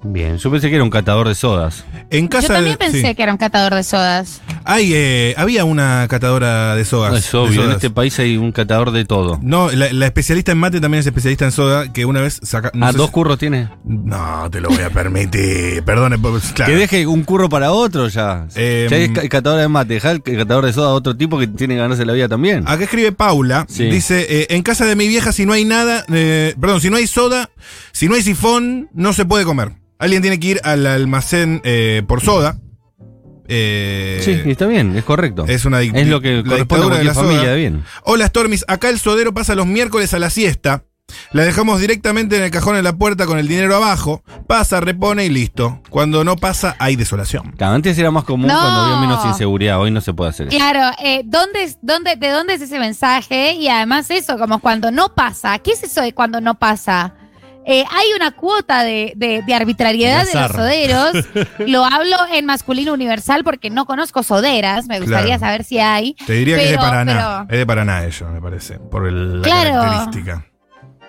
Bien, 0.00 0.38
yo 0.38 0.48
pensé 0.50 0.68
que 0.68 0.76
era 0.76 0.84
un 0.84 0.90
catador 0.90 1.26
de 1.26 1.34
sodas. 1.34 1.84
En 2.10 2.24
Yo 2.24 2.30
casa 2.30 2.54
también 2.54 2.74
de- 2.74 2.78
pensé 2.78 3.02
sí. 3.08 3.14
que 3.16 3.22
era 3.22 3.32
un 3.32 3.38
catador 3.38 3.74
de 3.74 3.82
sodas. 3.82 4.40
Hay, 4.64 4.92
eh, 4.94 5.34
había 5.36 5.64
una 5.64 6.06
catadora 6.08 6.76
de 6.76 6.84
sodas. 6.84 7.14
es 7.24 7.32
de 7.32 7.38
obvio, 7.38 7.64
en 7.64 7.72
este 7.72 7.90
país 7.90 8.16
hay 8.20 8.36
un 8.36 8.52
catador 8.52 8.92
de 8.92 9.04
todo. 9.04 9.40
No, 9.42 9.70
la, 9.72 9.92
la 9.92 10.06
especialista 10.06 10.52
en 10.52 10.58
mate 10.58 10.80
también 10.80 11.00
es 11.00 11.06
especialista 11.06 11.46
en 11.46 11.52
soda, 11.52 11.92
que 11.92 12.04
una 12.04 12.20
vez 12.20 12.38
saca... 12.44 12.70
no 12.74 12.86
ah, 12.86 12.92
dos 12.92 13.06
si- 13.06 13.12
curros 13.12 13.38
tiene. 13.38 13.70
No, 13.84 14.48
te 14.50 14.60
lo 14.60 14.68
voy 14.68 14.82
a 14.82 14.90
permitir. 14.90 15.82
Perdone, 15.84 16.16
pues, 16.16 16.52
claro. 16.52 16.70
Que 16.72 16.78
deje 16.78 17.06
un 17.06 17.24
curro 17.24 17.48
para 17.48 17.72
otro 17.72 18.06
ya. 18.06 18.46
Eh, 18.54 18.86
ya 18.88 18.96
es 18.98 19.10
ca- 19.10 19.28
catador 19.28 19.58
de 19.60 19.66
mate, 19.68 19.94
deja 19.94 20.12
el 20.12 20.22
catador 20.22 20.64
de 20.66 20.72
soda 20.72 20.90
a 20.90 20.92
otro 20.94 21.16
tipo 21.16 21.38
que 21.40 21.48
tiene 21.48 21.74
que 21.74 21.80
ganarse 21.80 22.06
la 22.06 22.12
vida 22.12 22.28
también. 22.28 22.62
Acá 22.68 22.84
escribe 22.84 23.10
Paula, 23.10 23.66
Sí. 23.68 23.86
dice, 23.86 24.26
eh, 24.28 24.46
en 24.50 24.62
casa 24.62 24.84
de 24.86 24.94
mi 24.94 25.08
vieja 25.08 25.32
si 25.32 25.44
no 25.44 25.54
hay 25.54 25.64
nada, 25.64 26.04
eh, 26.12 26.54
perdón, 26.60 26.80
si 26.80 26.88
no 26.88 26.96
hay 26.98 27.08
soda, 27.08 27.50
si 27.90 28.08
no 28.08 28.14
hay 28.14 28.22
sifón, 28.22 28.88
no 28.94 29.12
se 29.12 29.24
puede 29.24 29.44
comer. 29.44 29.72
Alguien 29.98 30.22
tiene 30.22 30.38
que 30.38 30.46
ir 30.48 30.60
al 30.64 30.86
almacén 30.86 31.60
eh, 31.64 32.02
por 32.06 32.20
soda. 32.20 32.56
Eh, 33.50 34.20
sí, 34.22 34.42
y 34.44 34.50
está 34.50 34.66
bien, 34.66 34.94
es 34.96 35.04
correcto. 35.04 35.44
es 35.48 35.64
una 35.64 35.80
Es 35.80 36.06
lo 36.06 36.20
que 36.20 36.42
la 36.42 36.42
corresponde 36.66 36.96
a 36.96 36.98
de 36.98 37.04
la 37.04 37.14
familia 37.14 37.40
soda. 37.40 37.50
de 37.52 37.56
bien. 37.56 37.84
Hola 38.04 38.26
Stormis, 38.26 38.64
acá 38.68 38.90
el 38.90 38.98
sodero 38.98 39.32
pasa 39.32 39.54
los 39.54 39.66
miércoles 39.66 40.12
a 40.14 40.18
la 40.18 40.28
siesta. 40.30 40.84
La 41.32 41.42
dejamos 41.44 41.80
directamente 41.80 42.36
en 42.36 42.42
el 42.42 42.50
cajón 42.50 42.76
en 42.76 42.84
la 42.84 42.92
puerta 42.92 43.24
con 43.24 43.38
el 43.38 43.48
dinero 43.48 43.74
abajo. 43.74 44.22
Pasa, 44.46 44.78
repone 44.80 45.24
y 45.24 45.30
listo. 45.30 45.82
Cuando 45.88 46.22
no 46.22 46.36
pasa, 46.36 46.76
hay 46.78 46.96
desolación. 46.96 47.52
Claro, 47.56 47.72
antes 47.76 47.96
era 47.98 48.10
más 48.10 48.24
común 48.24 48.48
No. 48.48 48.54
cuando 48.60 48.80
había 48.82 49.00
menos 49.00 49.24
inseguridad, 49.24 49.80
hoy 49.80 49.90
no 49.90 50.02
se 50.02 50.12
puede 50.12 50.28
hacer 50.30 50.48
eso. 50.48 50.56
Claro, 50.58 50.94
eh, 51.02 51.22
¿dónde, 51.24 51.62
es- 51.62 51.78
dónde, 51.80 52.16
¿de 52.16 52.28
dónde 52.28 52.52
es 52.54 52.60
ese 52.60 52.78
mensaje? 52.78 53.54
Y 53.54 53.68
además 53.68 54.10
eso, 54.10 54.36
como 54.38 54.58
cuando 54.58 54.90
no 54.90 55.14
pasa. 55.14 55.58
¿Qué 55.60 55.72
es 55.72 55.82
eso 55.82 56.02
de 56.02 56.12
cuando 56.12 56.42
no 56.42 56.58
pasa? 56.58 57.14
Eh, 57.70 57.84
hay 57.90 58.06
una 58.16 58.30
cuota 58.30 58.82
de, 58.82 59.12
de- 59.14 59.42
de 59.42 59.54
arbitrariedad 59.54 60.24
de, 60.26 60.32
De 60.32 60.40
los 60.40 60.52
soderos. 60.52 61.12
Lo 61.66 61.84
hablo 61.84 62.16
en 62.32 62.46
masculino 62.46 62.94
universal 62.94 63.44
porque 63.44 63.68
no 63.68 63.84
conozco 63.84 64.22
soderas. 64.22 64.86
Me 64.86 64.98
gustaría 65.00 65.36
Claro. 65.36 65.40
saber 65.40 65.64
si 65.64 65.78
hay. 65.78 66.14
Te 66.26 66.32
diría 66.32 66.56
que 66.56 66.64
es 66.64 66.70
de 66.70 66.76
Pero- 66.78 66.88
Paraná. 66.88 67.46
Es 67.50 67.58
de 67.58 67.66
Paraná 67.66 68.04
ello, 68.04 68.28
me 68.30 68.40
parece. 68.40 68.78
Por 68.78 69.06
el- 69.06 69.42
la 69.42 69.44
Claro. 69.48 69.80
característica. 69.82 70.44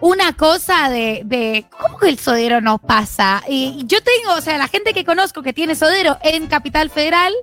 una 0.02 0.32
cosa 0.34 0.90
de, 0.90 1.24
de 1.26 1.66
¿cómo 1.78 1.98
que 1.98 2.08
el 2.10 2.18
sodero 2.20 2.62
no 2.62 2.78
pasa? 2.78 3.42
Y 3.50 3.84
yo 3.86 3.98
tengo, 4.02 4.36
o 4.38 4.42
sea, 4.42 4.58
la 4.58 4.68
gente 4.68 4.94
que 4.94 5.04
conozco 5.04 5.42
que 5.42 5.52
tiene 5.54 5.76
sodero 5.76 6.18
en 6.24 6.48
Capital 6.48 6.90
Federal, 6.90 7.34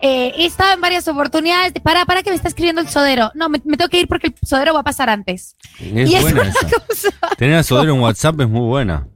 eh, 0.00 0.32
he 0.36 0.46
estado 0.46 0.74
en 0.74 0.80
varias 0.80 1.06
oportunidades. 1.08 1.74
de, 1.74 1.80
para, 1.80 2.04
para 2.04 2.22
que 2.22 2.30
me 2.30 2.36
está 2.36 2.48
escribiendo 2.48 2.80
el 2.80 2.88
sodero. 2.88 3.30
No, 3.34 3.48
me, 3.48 3.60
me 3.64 3.76
tengo 3.76 3.88
que 3.88 4.00
ir 4.00 4.08
porque 4.08 4.28
el 4.28 4.34
sodero 4.46 4.74
va 4.74 4.80
a 4.80 4.84
pasar 4.84 5.10
antes. 5.10 5.56
Es 5.78 6.10
y 6.10 6.20
buena 6.20 6.40
una 6.42 6.50
esa. 6.50 6.68
cosa. 6.86 7.08
Tener 7.36 7.56
a 7.56 7.62
Sodero 7.62 7.94
en 7.94 8.00
WhatsApp 8.00 8.40
es 8.40 8.48
muy 8.48 8.66
buena. 8.66 9.06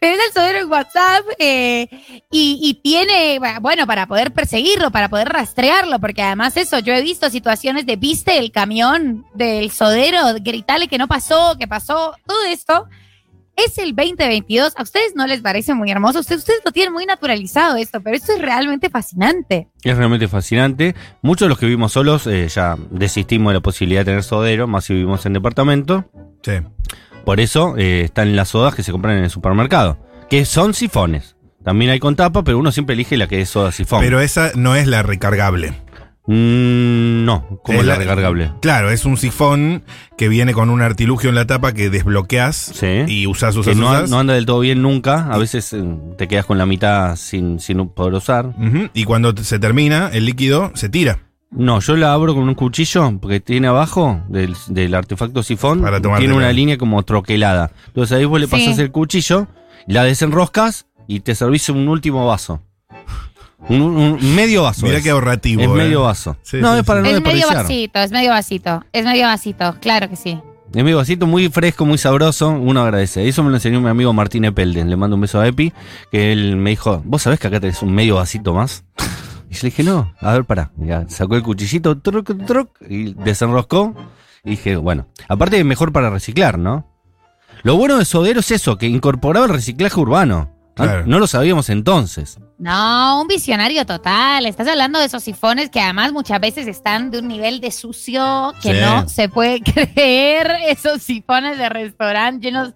Tenés 0.00 0.18
el 0.26 0.32
sodero 0.32 0.58
en 0.58 0.70
WhatsApp 0.70 1.24
eh, 1.38 1.88
y, 2.30 2.58
y 2.60 2.74
tiene, 2.82 3.38
bueno, 3.60 3.86
para 3.86 4.06
poder 4.06 4.32
perseguirlo, 4.32 4.90
para 4.90 5.08
poder 5.08 5.28
rastrearlo, 5.28 5.98
porque 6.00 6.20
además 6.22 6.56
eso, 6.56 6.80
yo 6.80 6.92
he 6.92 7.00
visto 7.02 7.30
situaciones 7.30 7.86
de, 7.86 7.96
viste 7.96 8.38
el 8.38 8.50
camión 8.52 9.24
del 9.34 9.70
sodero, 9.70 10.18
gritarle 10.40 10.88
que 10.88 10.98
no 10.98 11.06
pasó, 11.08 11.56
que 11.58 11.66
pasó, 11.68 12.14
todo 12.26 12.42
esto. 12.44 12.86
Es 13.56 13.78
el 13.78 13.96
2022. 13.96 14.74
¿A 14.76 14.82
ustedes 14.82 15.14
no 15.16 15.26
les 15.26 15.40
parece 15.40 15.74
muy 15.74 15.90
hermoso? 15.90 16.20
Ustedes, 16.20 16.40
ustedes 16.40 16.60
lo 16.64 16.72
tienen 16.72 16.92
muy 16.92 17.06
naturalizado 17.06 17.76
esto, 17.76 18.02
pero 18.02 18.14
esto 18.14 18.32
es 18.32 18.40
realmente 18.40 18.90
fascinante. 18.90 19.68
Es 19.82 19.96
realmente 19.96 20.28
fascinante. 20.28 20.94
Muchos 21.22 21.46
de 21.46 21.48
los 21.48 21.58
que 21.58 21.64
vivimos 21.64 21.92
solos 21.92 22.26
eh, 22.26 22.48
ya 22.48 22.76
desistimos 22.90 23.50
de 23.50 23.54
la 23.54 23.62
posibilidad 23.62 24.02
de 24.02 24.04
tener 24.04 24.22
sodero, 24.22 24.66
más 24.66 24.84
si 24.84 24.92
vivimos 24.92 25.24
en 25.24 25.32
departamento. 25.32 26.04
Sí. 26.42 26.52
Por 27.24 27.40
eso 27.40 27.76
eh, 27.78 28.02
están 28.02 28.36
las 28.36 28.50
sodas 28.50 28.74
que 28.74 28.82
se 28.82 28.92
compran 28.92 29.16
en 29.16 29.24
el 29.24 29.30
supermercado, 29.30 29.98
que 30.28 30.44
son 30.44 30.74
sifones. 30.74 31.36
También 31.64 31.90
hay 31.90 31.98
con 31.98 32.14
tapa, 32.14 32.44
pero 32.44 32.58
uno 32.58 32.70
siempre 32.70 32.92
elige 32.94 33.16
la 33.16 33.26
que 33.26 33.40
es 33.40 33.48
soda 33.48 33.72
sifón. 33.72 34.00
Pero 34.00 34.20
esa 34.20 34.52
no 34.54 34.76
es 34.76 34.86
la 34.86 35.02
recargable. 35.02 35.72
Mm, 36.28 37.24
no, 37.24 37.60
como 37.62 37.80
Es 37.80 37.86
la 37.86 37.94
recargable. 37.96 38.50
Claro, 38.60 38.90
es 38.90 39.04
un 39.04 39.16
sifón 39.16 39.84
que 40.18 40.28
viene 40.28 40.52
con 40.52 40.70
un 40.70 40.82
artilugio 40.82 41.28
en 41.28 41.36
la 41.36 41.46
tapa 41.46 41.72
que 41.72 41.88
desbloqueas 41.90 42.56
Sí. 42.56 43.04
y 43.06 43.26
usas, 43.26 43.54
Que 43.54 43.60
usas, 43.60 43.76
no, 43.76 43.90
usas. 43.90 44.10
no 44.10 44.18
anda 44.18 44.34
del 44.34 44.44
todo 44.46 44.60
bien 44.60 44.82
nunca. 44.82 45.28
A 45.32 45.38
veces 45.38 45.72
eh, 45.72 45.84
te 46.18 46.26
quedas 46.28 46.44
con 46.46 46.58
la 46.58 46.66
mitad 46.66 47.16
sin, 47.16 47.60
sin 47.60 47.88
poder 47.90 48.14
usar. 48.14 48.52
Y 48.92 49.04
cuando 49.04 49.34
se 49.36 49.58
termina, 49.58 50.10
el 50.12 50.26
líquido 50.26 50.72
se 50.74 50.88
tira. 50.88 51.20
No, 51.52 51.78
yo 51.80 51.96
la 51.96 52.12
abro 52.12 52.34
con 52.34 52.48
un 52.48 52.54
cuchillo 52.56 53.18
porque 53.20 53.38
tiene 53.40 53.68
abajo 53.68 54.20
del, 54.28 54.54
del 54.68 54.94
artefacto 54.94 55.42
sifón, 55.44 55.80
Para 55.80 56.00
tiene 56.00 56.34
una 56.34 56.52
línea 56.52 56.76
como 56.76 57.02
troquelada. 57.04 57.70
Entonces 57.86 58.16
ahí 58.18 58.24
vos 58.24 58.40
le 58.40 58.46
Sí. 58.46 58.50
pasás 58.50 58.78
el 58.80 58.90
cuchillo, 58.90 59.46
la 59.86 60.02
desenroscas 60.02 60.86
y 61.06 61.20
te 61.20 61.36
servís 61.36 61.68
un 61.68 61.86
último 61.88 62.26
vaso. 62.26 62.62
Un, 63.68 63.80
un 63.80 64.34
medio 64.34 64.62
vaso. 64.62 64.86
Mirá 64.86 64.98
es. 64.98 65.04
qué 65.04 65.10
ahorrativo. 65.10 65.62
Es 65.62 65.68
eh. 65.68 65.70
medio 65.70 66.02
vaso. 66.02 66.36
Sí, 66.42 66.58
no, 66.60 66.74
sí, 66.74 66.80
es 66.80 66.84
para 66.84 67.00
no 67.00 67.06
es 67.06 67.14
medio 67.14 67.24
desperdiciar. 67.24 67.62
vasito, 67.62 67.98
es 68.00 68.12
medio 68.12 68.30
vasito, 68.30 68.84
es 68.92 69.04
medio 69.04 69.26
vasito, 69.26 69.76
claro 69.80 70.08
que 70.08 70.16
sí. 70.16 70.38
Es 70.74 70.84
medio 70.84 70.98
vasito, 70.98 71.26
muy 71.26 71.48
fresco, 71.48 71.86
muy 71.86 71.96
sabroso. 71.96 72.50
Uno 72.50 72.82
agradece. 72.82 73.26
Eso 73.26 73.42
me 73.42 73.50
lo 73.50 73.56
enseñó 73.56 73.80
mi 73.80 73.88
amigo 73.88 74.12
Martín 74.12 74.44
Epelden. 74.44 74.90
Le 74.90 74.96
mando 74.96 75.16
un 75.16 75.22
beso 75.22 75.40
a 75.40 75.46
Epi. 75.46 75.72
Que 76.10 76.32
él 76.32 76.56
me 76.56 76.70
dijo: 76.70 77.02
¿Vos 77.04 77.22
sabés 77.22 77.40
que 77.40 77.46
acá 77.46 77.60
tenés 77.60 77.82
un 77.82 77.94
medio 77.94 78.16
vasito 78.16 78.52
más? 78.52 78.84
Y 79.48 79.54
yo 79.54 79.60
le 79.62 79.70
dije: 79.70 79.84
No, 79.84 80.12
a 80.20 80.32
ver, 80.32 80.44
pará. 80.44 80.72
Ya 80.76 81.08
sacó 81.08 81.36
el 81.36 81.42
cuchillito, 81.42 81.98
truc, 81.98 82.46
truc, 82.46 82.70
y 82.88 83.14
desenroscó. 83.14 83.94
Y 84.44 84.50
dije: 84.50 84.76
Bueno, 84.76 85.06
aparte 85.28 85.58
es 85.58 85.64
mejor 85.64 85.92
para 85.92 86.10
reciclar, 86.10 86.58
¿no? 86.58 86.92
Lo 87.62 87.76
bueno 87.76 87.96
de 87.96 88.04
Sodero 88.04 88.40
es 88.40 88.50
eso, 88.50 88.76
que 88.76 88.86
incorporaba 88.86 89.46
el 89.46 89.52
reciclaje 89.52 89.98
urbano. 89.98 90.55
Claro. 90.84 91.04
No 91.06 91.18
lo 91.18 91.26
sabíamos 91.26 91.70
entonces. 91.70 92.38
No, 92.58 93.20
un 93.22 93.26
visionario 93.28 93.84
total. 93.86 94.44
Estás 94.46 94.68
hablando 94.68 94.98
de 94.98 95.06
esos 95.06 95.22
sifones 95.22 95.70
que 95.70 95.80
además 95.80 96.12
muchas 96.12 96.38
veces 96.40 96.66
están 96.66 97.10
de 97.10 97.18
un 97.20 97.28
nivel 97.28 97.60
de 97.60 97.70
sucio 97.70 98.52
que 98.62 98.74
Sí. 98.74 98.80
no 98.80 99.08
se 99.08 99.28
puede 99.28 99.60
creer. 99.94 100.50
Esos 100.68 101.02
sifones 101.02 101.56
de 101.58 101.68
restaurante 101.68 102.46
llenos 102.46 102.74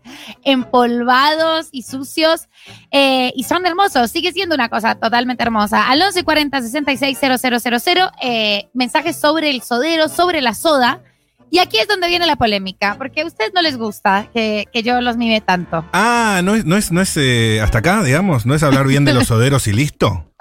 empolvados 0.64 1.68
y 1.72 1.82
sucios. 1.82 2.48
eh, 2.90 3.32
y 3.36 3.44
son 3.44 3.64
hermosos. 3.66 4.10
Sigue 4.10 4.32
siendo 4.32 4.54
una 4.54 4.68
cosa 4.68 4.94
totalmente 4.96 5.42
hermosa. 5.42 5.88
Al 5.88 5.98
1140 5.98 6.60
660000, 6.62 8.10
eh, 8.22 8.68
mensajes 8.74 9.16
sobre 9.16 9.50
el 9.50 9.62
sodero, 9.62 10.08
sobre 10.08 10.40
la 10.40 10.54
soda. 10.54 11.02
Y 11.50 11.58
aquí 11.58 11.78
es 11.78 11.88
donde 11.88 12.06
viene 12.08 12.26
la 12.26 12.36
polémica, 12.36 12.94
porque 12.96 13.22
a 13.22 13.26
ustedes 13.26 13.52
no 13.52 13.60
les 13.60 13.76
gusta 13.76 14.28
que, 14.32 14.66
que 14.72 14.82
yo 14.82 15.00
los 15.00 15.16
mime 15.16 15.40
tanto. 15.40 15.84
Ah, 15.92 16.40
no 16.44 16.54
es, 16.54 16.64
no 16.64 16.76
es, 16.76 16.92
no 16.92 17.00
es 17.00 17.16
eh, 17.16 17.60
hasta 17.60 17.78
acá, 17.78 18.02
digamos, 18.04 18.46
no 18.46 18.54
es 18.54 18.62
hablar 18.62 18.86
bien 18.86 19.04
de 19.04 19.12
los 19.14 19.26
soderos 19.28 19.66
y 19.66 19.72
listo. 19.72 20.32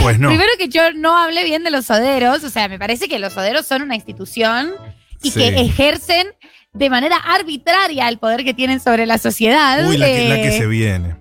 Pues 0.00 0.18
no. 0.18 0.28
Primero 0.28 0.50
que 0.58 0.68
yo 0.68 0.92
no 0.94 1.16
hablé 1.16 1.44
bien 1.44 1.64
de 1.64 1.70
los 1.70 1.86
soderos, 1.86 2.44
o 2.44 2.50
sea, 2.50 2.68
me 2.68 2.78
parece 2.78 3.08
que 3.08 3.18
los 3.18 3.32
soderos 3.32 3.66
son 3.66 3.82
una 3.82 3.94
institución 3.94 4.72
y 5.22 5.30
Sí. 5.30 5.40
que 5.40 5.48
ejercen 5.60 6.26
de 6.74 6.90
manera 6.90 7.16
arbitraria 7.16 8.08
el 8.08 8.18
poder 8.18 8.44
que 8.44 8.52
tienen 8.52 8.80
sobre 8.80 9.06
la 9.06 9.16
sociedad. 9.18 9.86
Uy, 9.88 9.96
la 9.96 10.06
que, 10.06 10.28
la 10.28 10.34
que 10.36 10.48
eh, 10.48 10.58
se 10.58 10.66
viene. 10.66 11.16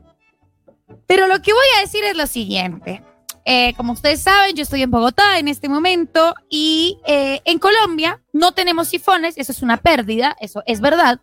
Pero 1.08 1.28
lo 1.28 1.42
que 1.42 1.54
voy 1.54 1.66
a 1.78 1.82
decir 1.82 2.04
es 2.04 2.18
lo 2.18 2.28
siguiente. 2.28 3.02
Eh, 3.46 3.74
como 3.76 3.94
ustedes 3.94 4.22
saben, 4.22 4.56
yo 4.56 4.64
estoy 4.64 4.82
en 4.84 4.92
Bogotá 4.92 5.38
en 5.40 5.48
este 5.48 5.68
momento 5.70 6.34
y 6.50 7.00
eh, 7.06 7.42
en 7.46 7.60
Colombia 7.60 8.22
no 8.32 8.52
tenemos 8.54 8.88
sifones, 8.88 9.38
eso 9.38 9.52
es 9.52 9.62
una 9.62 9.78
pérdida, 9.78 10.36
eso 10.40 10.64
es 10.66 10.80
verdad. 10.82 11.20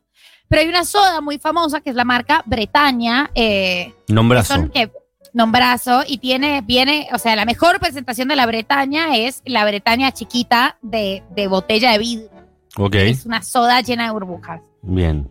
Pero 0.48 0.62
hay 0.62 0.68
una 0.68 0.84
soda 0.84 1.20
muy 1.20 1.38
famosa 1.38 1.80
que 1.80 1.90
es 1.90 1.96
la 1.96 2.04
marca 2.04 2.42
Bretaña. 2.46 3.30
Eh, 3.34 3.94
Nombrazo. 4.08 4.54
son 4.54 4.68
que 4.68 4.90
nombrazo 5.32 6.02
y 6.06 6.18
tiene, 6.18 6.60
viene, 6.60 7.08
o 7.12 7.18
sea, 7.18 7.36
la 7.36 7.44
mejor 7.44 7.78
presentación 7.78 8.26
de 8.28 8.34
la 8.36 8.46
Bretaña 8.46 9.16
es 9.16 9.42
la 9.44 9.64
Bretaña 9.64 10.10
chiquita 10.12 10.76
de, 10.82 11.22
de 11.30 11.46
botella 11.46 11.92
de 11.92 11.98
vidrio. 11.98 12.30
Ok, 12.76 12.94
Es 12.96 13.26
una 13.26 13.40
soda 13.42 13.80
llena 13.80 14.06
de 14.06 14.10
burbujas. 14.12 14.60
bien. 14.82 15.28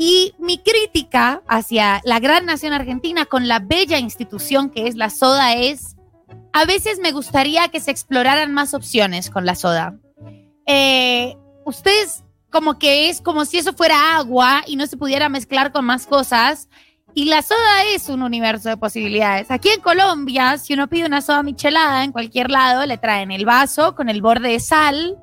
Y 0.00 0.32
mi 0.38 0.58
crítica 0.58 1.42
hacia 1.48 2.00
la 2.04 2.20
gran 2.20 2.46
nación 2.46 2.72
argentina 2.72 3.24
con 3.24 3.48
la 3.48 3.58
bella 3.58 3.98
institución 3.98 4.70
que 4.70 4.86
es 4.86 4.94
la 4.94 5.10
soda 5.10 5.54
es, 5.54 5.96
a 6.52 6.64
veces 6.64 6.98
me 7.00 7.12
gustaría 7.12 7.68
que 7.68 7.80
se 7.80 7.90
exploraran 7.90 8.52
más 8.52 8.74
opciones 8.74 9.30
con 9.30 9.46
la 9.46 9.54
soda. 9.54 9.96
Eh, 10.66 11.36
ustedes 11.64 12.24
como 12.50 12.78
que 12.78 13.10
es 13.10 13.20
como 13.20 13.44
si 13.44 13.58
eso 13.58 13.72
fuera 13.72 14.16
agua 14.16 14.62
y 14.66 14.76
no 14.76 14.86
se 14.86 14.96
pudiera 14.96 15.28
mezclar 15.28 15.72
con 15.72 15.84
más 15.84 16.06
cosas. 16.06 16.68
Y 17.14 17.24
la 17.24 17.42
soda 17.42 17.84
es 17.92 18.08
un 18.08 18.22
universo 18.22 18.68
de 18.68 18.76
posibilidades. 18.76 19.50
Aquí 19.50 19.70
en 19.70 19.80
Colombia, 19.80 20.56
si 20.58 20.74
uno 20.74 20.88
pide 20.88 21.06
una 21.06 21.20
soda 21.20 21.42
michelada 21.42 22.04
en 22.04 22.12
cualquier 22.12 22.50
lado, 22.50 22.84
le 22.86 22.98
traen 22.98 23.30
el 23.30 23.44
vaso 23.44 23.94
con 23.94 24.08
el 24.08 24.22
borde 24.22 24.50
de 24.50 24.60
sal, 24.60 25.16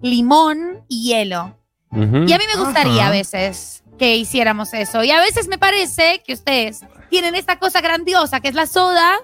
limón 0.00 0.84
y 0.88 1.04
hielo. 1.04 1.56
Y 1.90 1.96
a 2.32 2.38
mí 2.38 2.44
me 2.54 2.62
gustaría 2.62 3.06
a 3.06 3.10
veces 3.10 3.82
que 3.98 4.16
hiciéramos 4.16 4.74
eso. 4.74 5.02
Y 5.04 5.10
a 5.10 5.20
veces 5.20 5.48
me 5.48 5.58
parece 5.58 6.22
que 6.24 6.34
ustedes 6.34 6.84
tienen 7.08 7.34
esta 7.34 7.58
cosa 7.58 7.80
grandiosa 7.80 8.40
que 8.40 8.48
es 8.48 8.54
la 8.54 8.66
soda 8.66 9.18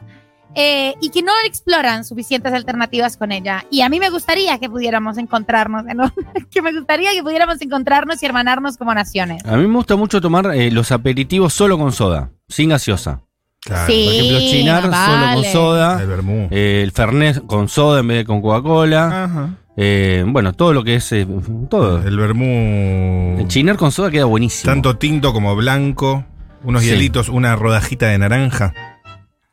eh, 0.55 0.95
y 1.01 1.11
que 1.11 1.23
no 1.23 1.33
exploran 1.47 2.05
suficientes 2.05 2.53
alternativas 2.53 3.17
con 3.17 3.33
ella. 3.33 3.65
Y 3.71 3.81
a 3.83 3.89
mí 3.89 3.99
me 4.01 4.11
gustaría 4.11 4.59
que 4.59 4.69
pudiéramos 4.71 5.19
encontrarnos, 5.19 5.85
¿no? 5.95 6.13
que 6.51 6.63
me 6.63 6.73
gustaría 6.73 7.11
que 7.13 7.23
pudiéramos 7.23 7.61
encontrarnos 7.63 8.23
y 8.23 8.27
hermanarnos 8.27 8.77
como 8.77 8.95
naciones. 8.95 9.45
A 9.45 9.57
mí 9.57 9.67
me 9.67 9.75
gusta 9.77 9.97
mucho 9.97 10.21
tomar 10.21 10.47
eh, 10.55 10.71
los 10.71 10.93
aperitivos 10.93 11.53
solo 11.55 11.79
con 11.79 11.93
soda, 11.93 12.31
sin 12.49 12.69
gaseosa. 12.71 13.23
Claro. 13.61 13.87
Sí. 13.87 14.05
Por 14.05 14.15
ejemplo, 14.15 14.39
chinar 14.41 14.83
solo 14.83 15.35
con 15.35 15.45
soda, 15.45 16.01
El 16.03 16.07
vermú. 16.09 16.49
eh, 16.51 16.81
el 16.85 16.93
fernet 16.93 17.47
con 17.47 17.69
soda 17.69 18.01
en 18.01 18.09
vez 18.09 18.19
de 18.19 18.25
con 18.27 18.43
Coca-Cola. 18.43 19.57
Eh, 19.77 20.23
bueno, 20.27 20.53
todo 20.53 20.73
lo 20.73 20.85
que 20.85 20.97
es. 20.97 21.11
eh, 21.13 21.27
todo. 21.71 22.07
El 22.07 22.17
vermú. 22.17 23.37
El 23.41 23.49
chinar 23.49 23.77
con 23.77 23.91
soda 23.91 24.11
queda 24.11 24.27
buenísimo. 24.27 24.71
Tanto 24.73 24.97
tinto 24.99 25.33
como 25.33 25.57
blanco. 25.57 26.25
Unos 26.63 26.83
Sí. 26.83 26.89
hielitos, 26.91 27.29
una 27.29 27.57
rodajita 27.57 28.07
de 28.07 28.19
naranja, 28.19 28.73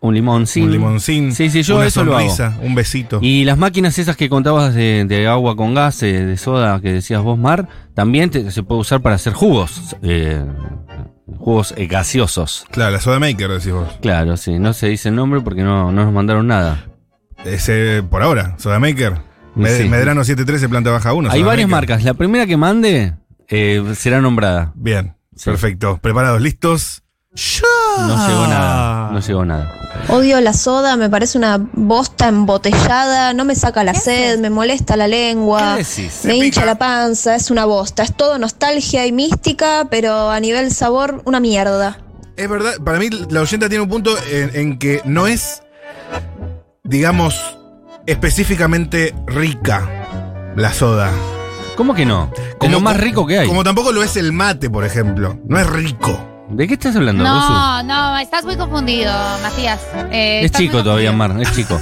un 0.02 0.14
limoncín. 0.14 0.64
un 0.66 0.72
limoncín, 0.72 1.32
Sí, 1.34 1.50
sí, 1.50 1.62
yo 1.64 1.78
una 1.78 1.86
eso 1.86 2.04
lo 2.04 2.18
hago. 2.18 2.30
sonrisa, 2.30 2.58
un 2.62 2.76
besito. 2.76 3.20
Y 3.22 3.44
las 3.46 3.58
máquinas 3.58 3.98
esas 4.00 4.18
que 4.18 4.28
contabas 4.30 4.74
de, 4.76 5.06
de 5.08 5.28
agua 5.28 5.56
con 5.56 5.74
gas, 5.74 6.02
eh, 6.04 6.26
de 6.26 6.38
soda 6.38 6.82
que 6.82 6.92
decías 6.92 7.22
vos, 7.22 7.38
Mar, 7.38 7.68
también 7.94 8.30
te- 8.30 8.52
se 8.52 8.64
puede 8.64 8.82
usar 8.82 9.02
para 9.02 9.16
hacer 9.16 9.34
jugos. 9.34 9.96
eh, 10.02 10.44
jugos 11.38 11.74
eh, 11.78 11.88
gaseosos. 11.88 12.66
Claro, 12.72 12.92
la 12.92 13.00
soda 13.00 13.20
maker, 13.20 13.50
decís 13.50 13.72
vos. 13.72 13.88
Claro, 14.02 14.36
sí. 14.38 14.60
No 14.60 14.74
se 14.74 14.88
dice 14.88 15.10
el 15.10 15.16
nombre 15.16 15.40
porque 15.42 15.64
no, 15.64 15.92
no 15.92 16.04
nos 16.04 16.14
mandaron 16.14 16.48
nada. 16.48 16.86
Ese, 17.46 18.04
por 18.08 18.22
ahora, 18.22 18.56
soda 18.60 18.80
maker. 18.80 19.14
Sí. 19.56 19.88
Medrano 19.90 20.24
713, 20.24 20.70
planta 20.70 20.92
baja 20.92 21.14
1. 21.14 21.30
Hay 21.32 21.42
varias 21.44 21.68
marcas. 21.70 22.04
La 22.04 22.14
primera 22.14 22.46
que 22.46 22.58
mande 22.58 23.16
eh, 23.50 23.84
será 23.96 24.22
nombrada. 24.22 24.72
Bien, 24.76 25.16
Sí. 25.36 25.46
perfecto. 25.50 26.00
¿Preparados? 26.02 26.42
¿Listos? 26.42 27.04
¡Ya! 27.34 28.08
No 28.08 28.28
llegó 28.28 28.48
nada. 28.48 29.12
No 29.12 29.20
llegó 29.20 29.46
nada. 29.46 29.78
Odio 30.10 30.42
la 30.42 30.54
soda, 30.54 30.98
me 30.98 31.10
parece 31.10 31.38
una 31.38 31.58
bosta 31.74 32.28
embotellada, 32.28 33.34
no 33.34 33.46
me 33.46 33.56
saca 33.56 33.84
la 33.84 33.94
¿Qué 33.94 34.00
sed, 34.00 34.40
me 34.40 34.50
molesta 34.50 34.98
la 34.98 35.08
lengua, 35.08 35.76
¿Qué 35.78 35.84
decís? 35.84 35.98
me 35.98 36.32
Se 36.32 36.36
hincha 36.36 36.62
pica. 36.62 36.66
la 36.66 36.76
panza, 36.78 37.36
es 37.36 37.52
una 37.52 37.66
bosta, 37.66 38.04
es 38.04 38.16
todo 38.16 38.38
nostalgia 38.38 39.06
y 39.06 39.12
mística, 39.12 39.88
pero 39.90 40.30
a 40.30 40.40
nivel 40.40 40.72
sabor, 40.74 41.22
una 41.26 41.40
mierda. 41.40 42.00
Es 42.36 42.50
verdad, 42.50 42.74
para 42.84 43.00
mí 43.00 43.10
la 43.30 43.42
oyenta 43.42 43.70
tiene 43.70 43.84
un 43.84 43.90
punto 43.90 44.12
en, 44.30 44.52
en 44.56 44.80
que 44.80 45.02
no 45.06 45.28
es, 45.28 45.62
digamos, 46.84 47.58
específicamente 48.08 49.14
rica 49.28 49.90
la 50.56 50.74
soda. 50.74 51.12
¿Cómo 51.76 51.94
que 51.94 52.06
no? 52.06 52.32
es 52.62 52.72
lo 52.72 52.80
más 52.80 52.98
rico 52.98 53.26
que 53.26 53.40
hay. 53.40 53.48
Como 53.48 53.64
tampoco 53.64 53.92
lo 53.92 54.04
es 54.04 54.18
el 54.18 54.32
mate, 54.34 54.70
por 54.70 54.84
ejemplo. 54.86 55.40
No 55.48 55.60
es 55.60 55.68
rico. 55.68 56.28
¿De 56.54 56.68
qué 56.68 56.74
estás 56.74 56.96
hablando? 56.98 57.24
No, 57.24 57.82
no, 57.84 58.18
estás 58.18 58.44
muy 58.44 58.58
confundido, 58.58 59.12
Matías. 59.42 59.80
Eh, 60.12 60.40
Es 60.40 60.46
estás 60.46 60.60
muy 60.62 60.68
chico 60.68 60.84
todavía, 60.84 61.12
confundido. 61.12 61.38
Mar, 61.40 61.48
es 61.48 61.56
chico. 61.56 61.80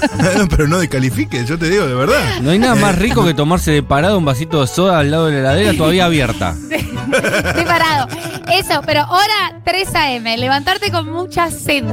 Pero 0.49 0.67
no 0.67 0.77
descalifique, 0.77 1.43
yo 1.45 1.57
te 1.57 1.69
digo, 1.69 1.87
de 1.87 1.95
verdad. 1.95 2.39
No 2.41 2.51
hay 2.51 2.59
nada 2.59 2.75
más 2.75 2.95
rico 2.97 3.25
que 3.25 3.33
tomarse 3.33 3.71
de 3.71 3.81
parado 3.81 4.17
un 4.19 4.25
vasito 4.25 4.61
de 4.61 4.67
soda 4.67 4.99
al 4.99 5.09
lado 5.09 5.25
de 5.25 5.33
la 5.33 5.39
heladera 5.39 5.73
todavía 5.73 6.05
abierta. 6.05 6.55
Estoy 6.71 7.65
parado. 7.65 8.07
Eso, 8.53 8.81
pero 8.85 9.05
hora 9.09 9.59
3 9.65 9.95
a.m. 9.95 10.37
Levantarte 10.37 10.91
con 10.91 11.11
mucha 11.11 11.49
sed. 11.49 11.83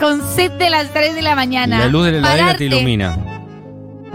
Con 0.00 0.20
sed 0.34 0.50
de 0.52 0.68
las 0.68 0.92
3 0.92 1.14
de 1.14 1.22
la 1.22 1.36
mañana. 1.36 1.78
la 1.78 1.86
luz 1.86 2.06
de 2.06 2.12
la 2.12 2.18
heladera 2.18 2.42
Pararte, 2.42 2.58
te 2.58 2.64
ilumina. 2.76 3.16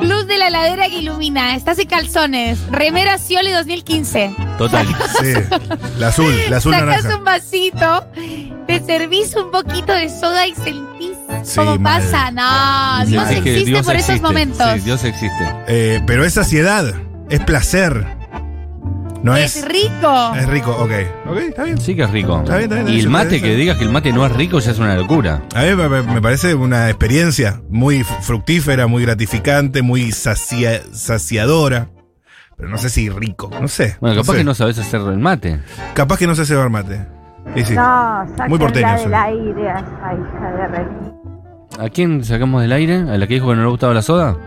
Luz 0.01 0.27
de 0.27 0.37
la 0.37 0.47
heladera 0.47 0.89
que 0.89 0.99
ilumina. 0.99 1.55
Estás 1.55 1.79
en 1.79 1.87
calzones. 1.87 2.59
Remera 2.69 3.17
Scioli 3.17 3.51
2015. 3.51 4.35
Total. 4.57 4.87
Sí, 5.21 5.33
la 5.99 6.07
azul, 6.07 6.33
la 6.49 6.57
azul 6.57 6.73
Sacás 6.73 6.87
naranja. 7.03 7.17
un 7.17 7.23
vasito, 7.25 8.07
te 8.67 8.79
servís 8.85 9.35
un 9.35 9.51
poquito 9.51 9.91
de 9.93 10.09
soda 10.09 10.47
y 10.47 10.55
sentís 10.55 11.11
Sí, 11.43 11.57
cómo 11.57 11.77
mal. 11.77 12.01
pasa. 12.01 12.31
No, 12.31 13.05
Dios 13.05 13.23
Es 13.23 13.29
que 13.29 13.37
existe 13.51 13.65
Dios 13.69 13.85
por 13.85 13.95
esos 13.95 14.09
existe. 14.09 14.27
momentos. 14.27 14.71
Sí, 14.75 14.79
Dios 14.81 15.03
existe. 15.03 15.55
Eh, 15.67 16.01
pero 16.07 16.23
es 16.25 16.33
saciedad, 16.33 16.93
es 17.29 17.39
placer. 17.41 18.05
No 19.23 19.35
es. 19.35 19.55
es 19.57 19.65
rico. 19.67 20.35
Es 20.35 20.45
rico, 20.47 20.71
ok. 20.71 20.91
Ok, 21.31 21.37
está 21.49 21.63
bien. 21.63 21.79
Sí 21.81 21.95
que 21.95 22.03
es 22.03 22.11
rico. 22.11 22.41
Está 22.43 22.57
bien, 22.57 22.71
está 22.71 22.83
bien, 22.83 22.95
y 22.95 22.99
el 23.01 23.09
mate, 23.09 23.41
que 23.41 23.55
digas 23.55 23.75
que 23.77 23.83
el 23.83 23.89
mate 23.89 24.13
no 24.13 24.23
es 24.25 24.31
rico 24.31 24.59
ya 24.59 24.69
es 24.71 24.77
una 24.77 24.95
locura. 24.95 25.41
A 25.55 25.63
mí 25.63 25.75
me, 25.75 25.89
me- 25.89 26.03
me 26.03 26.21
parece 26.21 26.53
una 26.53 26.89
experiencia 26.89 27.59
muy 27.69 28.03
fructífera, 28.03 28.85
muy 28.85 29.01
gratificante, 29.03 29.81
muy 29.81 30.11
sacia- 30.11 30.83
saciadora. 30.93 31.89
Pero 32.57 32.69
no 32.69 32.77
sé 32.77 32.89
si 32.89 33.09
rico, 33.09 33.49
no 33.61 33.67
sé. 33.67 33.97
Bueno, 33.99 34.15
capaz 34.21 34.33
sé. 34.33 34.37
que 34.39 34.43
no 34.45 34.53
sabes 34.55 34.77
hacer 34.79 35.01
el 35.01 35.17
mate. 35.17 35.59
Capaz 35.93 36.17
que 36.17 36.27
no 36.27 36.35
sé 36.35 36.45
cebar 36.45 36.69
mate. 36.69 37.05
Y 37.55 37.63
sí. 37.63 37.73
No, 37.75 38.25
Muy 38.47 38.57
porteño 38.57 38.87
del 38.97 39.13
aire 39.13 39.69
a 39.69 39.79
esa 39.79 40.13
hija 40.13 40.51
de 40.57 40.67
re. 40.67 40.87
¿A 41.79 41.89
quién 41.89 42.23
sacamos 42.23 42.61
del 42.61 42.71
aire? 42.71 42.95
¿A 42.95 43.17
la 43.17 43.27
que 43.27 43.33
dijo 43.35 43.49
que 43.49 43.55
no 43.55 43.63
le 43.63 43.67
gustaba 43.69 43.93
la 43.93 44.01
soda? 44.01 44.37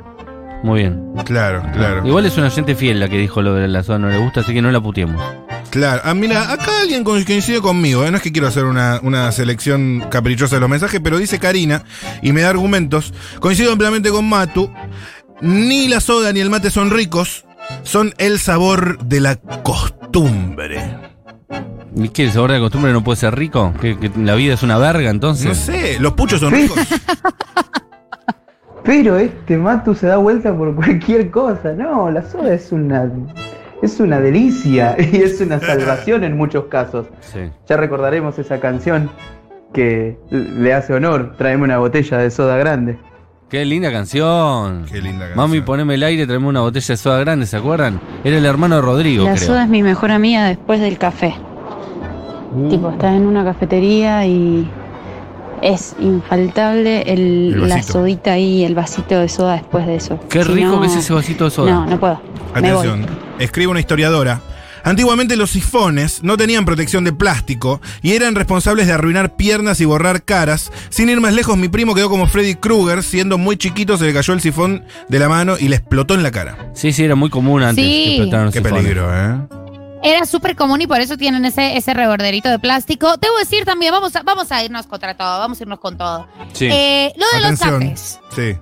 Muy 0.64 0.80
bien. 0.80 1.12
Claro, 1.24 1.62
claro. 1.72 2.04
Igual 2.06 2.26
es 2.26 2.36
una 2.36 2.46
oyente 2.48 2.74
fiel 2.74 2.98
la 2.98 3.08
que 3.08 3.18
dijo 3.18 3.42
lo 3.42 3.54
de 3.54 3.68
la 3.68 3.82
soda 3.84 3.98
no 3.98 4.08
le 4.08 4.18
gusta, 4.18 4.40
así 4.40 4.52
que 4.52 4.62
no 4.62 4.70
la 4.72 4.80
puteemos. 4.80 5.22
Claro. 5.70 6.00
Ah, 6.04 6.14
mira, 6.14 6.50
acá 6.50 6.80
alguien 6.82 7.04
co- 7.04 7.12
coincide 7.26 7.60
conmigo. 7.60 8.04
¿eh? 8.04 8.10
No 8.10 8.16
es 8.16 8.22
que 8.22 8.32
quiero 8.32 8.48
hacer 8.48 8.64
una, 8.64 8.98
una 9.02 9.30
selección 9.32 10.02
caprichosa 10.10 10.56
de 10.56 10.60
los 10.60 10.70
mensajes, 10.70 10.98
pero 11.04 11.18
dice 11.18 11.38
Karina 11.38 11.84
y 12.22 12.32
me 12.32 12.40
da 12.40 12.48
argumentos. 12.50 13.12
Coincido 13.38 13.70
ampliamente 13.70 14.10
con 14.10 14.26
Matu. 14.28 14.72
Ni 15.40 15.86
la 15.86 16.00
soda 16.00 16.32
ni 16.32 16.40
el 16.40 16.50
mate 16.50 16.70
son 16.70 16.90
ricos. 16.90 17.44
Son 17.82 18.12
el 18.18 18.38
sabor 18.38 18.98
de 18.98 19.20
la 19.20 19.36
costumbre. 19.36 20.80
¿Y 21.94 22.10
qué? 22.10 22.24
¿El 22.24 22.32
sabor 22.32 22.50
de 22.50 22.58
la 22.58 22.64
costumbre 22.64 22.92
no 22.92 23.02
puede 23.02 23.16
ser 23.16 23.34
rico? 23.34 23.72
¿Que, 23.80 23.98
que 23.98 24.10
la 24.16 24.34
vida 24.34 24.54
es 24.54 24.62
una 24.62 24.78
verga 24.78 25.10
entonces? 25.10 25.46
No 25.46 25.54
sé, 25.54 25.98
los 25.98 26.12
puchos 26.12 26.40
son 26.40 26.52
ricos. 26.52 26.78
Pero 28.84 29.18
este 29.18 29.58
Matu 29.58 29.94
se 29.94 30.06
da 30.06 30.16
vuelta 30.16 30.56
por 30.56 30.74
cualquier 30.74 31.30
cosa. 31.30 31.72
No, 31.72 32.10
la 32.10 32.22
soda 32.22 32.54
es 32.54 32.72
una. 32.72 33.10
Es 33.82 34.00
una 34.00 34.18
delicia 34.18 34.96
y 35.12 35.16
es 35.18 35.40
una 35.40 35.60
salvación 35.60 36.24
en 36.24 36.36
muchos 36.36 36.64
casos. 36.66 37.06
Sí. 37.20 37.50
Ya 37.68 37.76
recordaremos 37.76 38.38
esa 38.38 38.60
canción 38.60 39.10
que 39.74 40.18
le 40.30 40.72
hace 40.72 40.94
honor. 40.94 41.34
Traeme 41.36 41.64
una 41.64 41.78
botella 41.78 42.16
de 42.16 42.30
soda 42.30 42.56
grande. 42.56 42.98
Qué 43.48 43.64
linda 43.64 43.90
canción. 43.90 44.84
Qué 44.90 45.00
linda 45.00 45.20
canción. 45.26 45.36
Mami, 45.36 45.60
poneme 45.62 45.94
el 45.94 46.02
aire, 46.02 46.26
traeme 46.26 46.46
una 46.48 46.60
botella 46.60 46.86
de 46.86 46.96
soda 46.98 47.18
grande, 47.20 47.46
¿se 47.46 47.56
acuerdan? 47.56 47.98
Era 48.22 48.36
el 48.36 48.44
hermano 48.44 48.76
de 48.76 48.82
Rodrigo, 48.82 49.24
La 49.24 49.34
creo. 49.34 49.46
soda 49.46 49.64
es 49.64 49.70
mi 49.70 49.82
mejor 49.82 50.10
amiga 50.10 50.46
después 50.46 50.80
del 50.80 50.98
café. 50.98 51.34
Uh. 52.54 52.68
Tipo, 52.68 52.90
estás 52.90 53.14
en 53.14 53.26
una 53.26 53.44
cafetería 53.44 54.26
y 54.26 54.68
es 55.62 55.96
infaltable 55.98 57.02
el, 57.10 57.54
El 57.54 57.68
la 57.68 57.82
sodita 57.82 58.32
ahí, 58.32 58.64
el 58.64 58.74
vasito 58.74 59.18
de 59.18 59.28
soda 59.30 59.54
después 59.54 59.86
de 59.86 59.96
eso. 59.96 60.18
Qué 60.28 60.44
Si 60.44 60.50
rico 60.52 60.72
no- 60.72 60.80
que 60.82 60.86
es 60.88 60.96
ese 60.96 61.12
vasito 61.14 61.44
de 61.46 61.50
soda. 61.50 61.70
No, 61.72 61.86
no 61.86 61.98
puedo. 61.98 62.20
Atención, 62.54 63.06
escribe 63.38 63.70
una 63.70 63.80
historiadora. 63.80 64.40
Antiguamente 64.88 65.36
los 65.36 65.50
sifones 65.50 66.22
no 66.22 66.36
tenían 66.38 66.64
protección 66.64 67.04
de 67.04 67.12
plástico 67.12 67.80
y 68.00 68.12
eran 68.14 68.34
responsables 68.34 68.86
de 68.86 68.94
arruinar 68.94 69.36
piernas 69.36 69.80
y 69.80 69.84
borrar 69.84 70.24
caras. 70.24 70.72
Sin 70.88 71.10
ir 71.10 71.20
más 71.20 71.34
lejos, 71.34 71.56
mi 71.58 71.68
primo 71.68 71.94
quedó 71.94 72.08
como 72.08 72.26
Freddy 72.26 72.54
Krueger, 72.54 73.02
siendo 73.02 73.36
muy 73.36 73.56
chiquito, 73.58 73.98
se 73.98 74.06
le 74.06 74.14
cayó 74.14 74.32
el 74.32 74.40
sifón 74.40 74.84
de 75.08 75.18
la 75.18 75.28
mano 75.28 75.56
y 75.58 75.68
le 75.68 75.76
explotó 75.76 76.14
en 76.14 76.22
la 76.22 76.30
cara. 76.30 76.70
Sí, 76.74 76.92
sí, 76.92 77.04
era 77.04 77.14
muy 77.14 77.28
común 77.28 77.62
antes 77.62 77.84
Sí. 77.84 77.90
que 77.90 78.10
explotaran 78.16 78.44
los 78.46 78.54
Qué 78.54 78.60
sifones. 78.60 78.82
peligro, 78.82 79.10
¿eh? 79.14 79.38
Era 80.02 80.24
súper 80.26 80.54
común 80.56 80.80
y 80.80 80.86
por 80.86 81.00
eso 81.00 81.16
tienen 81.16 81.44
ese, 81.44 81.76
ese 81.76 81.92
reborderito 81.92 82.48
de 82.48 82.58
plástico. 82.58 83.16
Debo 83.20 83.36
decir 83.38 83.64
también, 83.64 83.92
vamos 83.92 84.14
a, 84.16 84.22
vamos 84.22 84.50
a 84.52 84.62
irnos 84.64 84.86
contra 84.86 85.16
todo, 85.16 85.38
vamos 85.40 85.60
a 85.60 85.64
irnos 85.64 85.80
con 85.80 85.98
todo. 85.98 86.28
Sí. 86.52 86.66
Eh, 86.70 87.12
lo 87.16 87.26
de 87.38 87.44
Atención. 87.44 87.70
los 87.72 87.80
cafés. 87.82 88.20
Sí. 88.34 88.58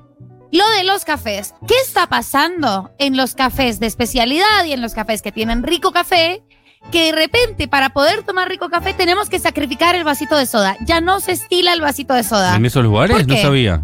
Lo 0.56 0.68
de 0.76 0.84
los 0.84 1.04
cafés. 1.04 1.54
¿Qué 1.66 1.74
está 1.84 2.06
pasando 2.06 2.90
en 2.98 3.16
los 3.16 3.34
cafés 3.34 3.78
de 3.80 3.86
especialidad 3.86 4.64
y 4.66 4.72
en 4.72 4.80
los 4.80 4.94
cafés 4.94 5.20
que 5.22 5.32
tienen 5.32 5.62
rico 5.62 5.92
café? 5.92 6.42
Que 6.90 7.06
de 7.06 7.12
repente, 7.12 7.66
para 7.68 7.90
poder 7.90 8.22
tomar 8.22 8.48
rico 8.48 8.68
café, 8.68 8.94
tenemos 8.94 9.28
que 9.28 9.38
sacrificar 9.38 9.94
el 9.96 10.04
vasito 10.04 10.36
de 10.36 10.46
soda. 10.46 10.76
Ya 10.86 11.00
no 11.00 11.20
se 11.20 11.32
estila 11.32 11.72
el 11.72 11.80
vasito 11.80 12.14
de 12.14 12.22
soda. 12.22 12.54
¿En 12.56 12.64
esos 12.64 12.82
lugares? 12.84 13.16
¿Por 13.16 13.26
No 13.26 13.36
sabía. 13.36 13.82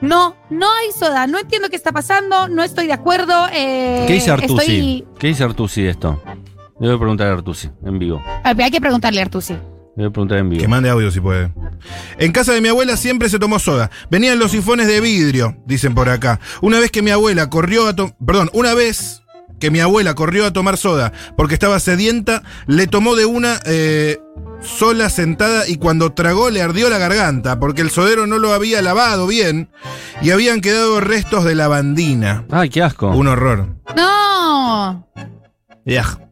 No, 0.00 0.36
no 0.50 0.66
hay 0.70 0.92
soda. 0.92 1.26
No 1.26 1.38
entiendo 1.38 1.68
qué 1.70 1.76
está 1.76 1.92
pasando. 1.92 2.48
No 2.48 2.62
estoy 2.62 2.86
de 2.86 2.92
acuerdo. 2.92 3.46
eh, 3.52 4.04
¿Qué 4.06 4.14
dice 4.14 4.30
Artusi? 4.30 4.52
Estoy... 4.54 5.06
¿Qué 5.18 5.26
dice 5.28 5.44
Artusi 5.44 5.82
de 5.82 5.90
esto? 5.90 6.22
Le 6.78 6.86
voy 6.88 6.96
a 6.96 6.98
preguntar 6.98 7.26
a 7.28 7.32
Artusi 7.32 7.70
en 7.84 7.98
vivo. 7.98 8.22
Hay 8.44 8.70
que 8.70 8.80
preguntarle 8.80 9.20
a 9.20 9.24
Artusi. 9.24 9.56
Voy 9.96 10.06
a 10.06 10.10
preguntar 10.10 10.38
en 10.38 10.48
vivo. 10.48 10.62
Que 10.62 10.68
mande 10.68 10.88
audio 10.88 11.10
si 11.10 11.20
puede. 11.20 11.52
En 12.18 12.32
casa 12.32 12.52
de 12.52 12.60
mi 12.60 12.68
abuela 12.68 12.96
siempre 12.96 13.28
se 13.28 13.38
tomó 13.38 13.58
soda. 13.58 13.90
Venían 14.10 14.38
los 14.38 14.52
sifones 14.52 14.86
de 14.86 15.00
vidrio, 15.00 15.56
dicen 15.66 15.94
por 15.94 16.08
acá. 16.08 16.40
Una 16.62 16.78
vez 16.78 16.90
que 16.90 17.02
mi 17.02 17.10
abuela 17.10 17.50
corrió 17.50 17.86
a 17.86 17.94
tomar. 17.94 18.14
Perdón, 18.24 18.50
una 18.52 18.74
vez 18.74 19.22
que 19.58 19.70
mi 19.70 19.80
abuela 19.80 20.14
corrió 20.14 20.46
a 20.46 20.52
tomar 20.52 20.76
soda 20.76 21.12
porque 21.36 21.54
estaba 21.54 21.78
sedienta, 21.78 22.42
le 22.66 22.86
tomó 22.86 23.14
de 23.14 23.26
una 23.26 23.60
eh, 23.66 24.18
sola 24.62 25.10
sentada 25.10 25.68
y 25.68 25.76
cuando 25.76 26.12
tragó 26.12 26.50
le 26.50 26.62
ardió 26.62 26.88
la 26.88 26.98
garganta 26.98 27.60
porque 27.60 27.82
el 27.82 27.90
sodero 27.90 28.26
no 28.26 28.38
lo 28.38 28.52
había 28.54 28.82
lavado 28.82 29.26
bien 29.26 29.68
y 30.22 30.30
habían 30.30 30.60
quedado 30.60 31.00
restos 31.00 31.44
de 31.44 31.54
lavandina. 31.54 32.44
Ay, 32.50 32.70
qué 32.70 32.82
asco. 32.82 33.10
Un 33.10 33.28
horror. 33.28 33.76
No. 33.94 35.06
Yaj. 35.84 36.29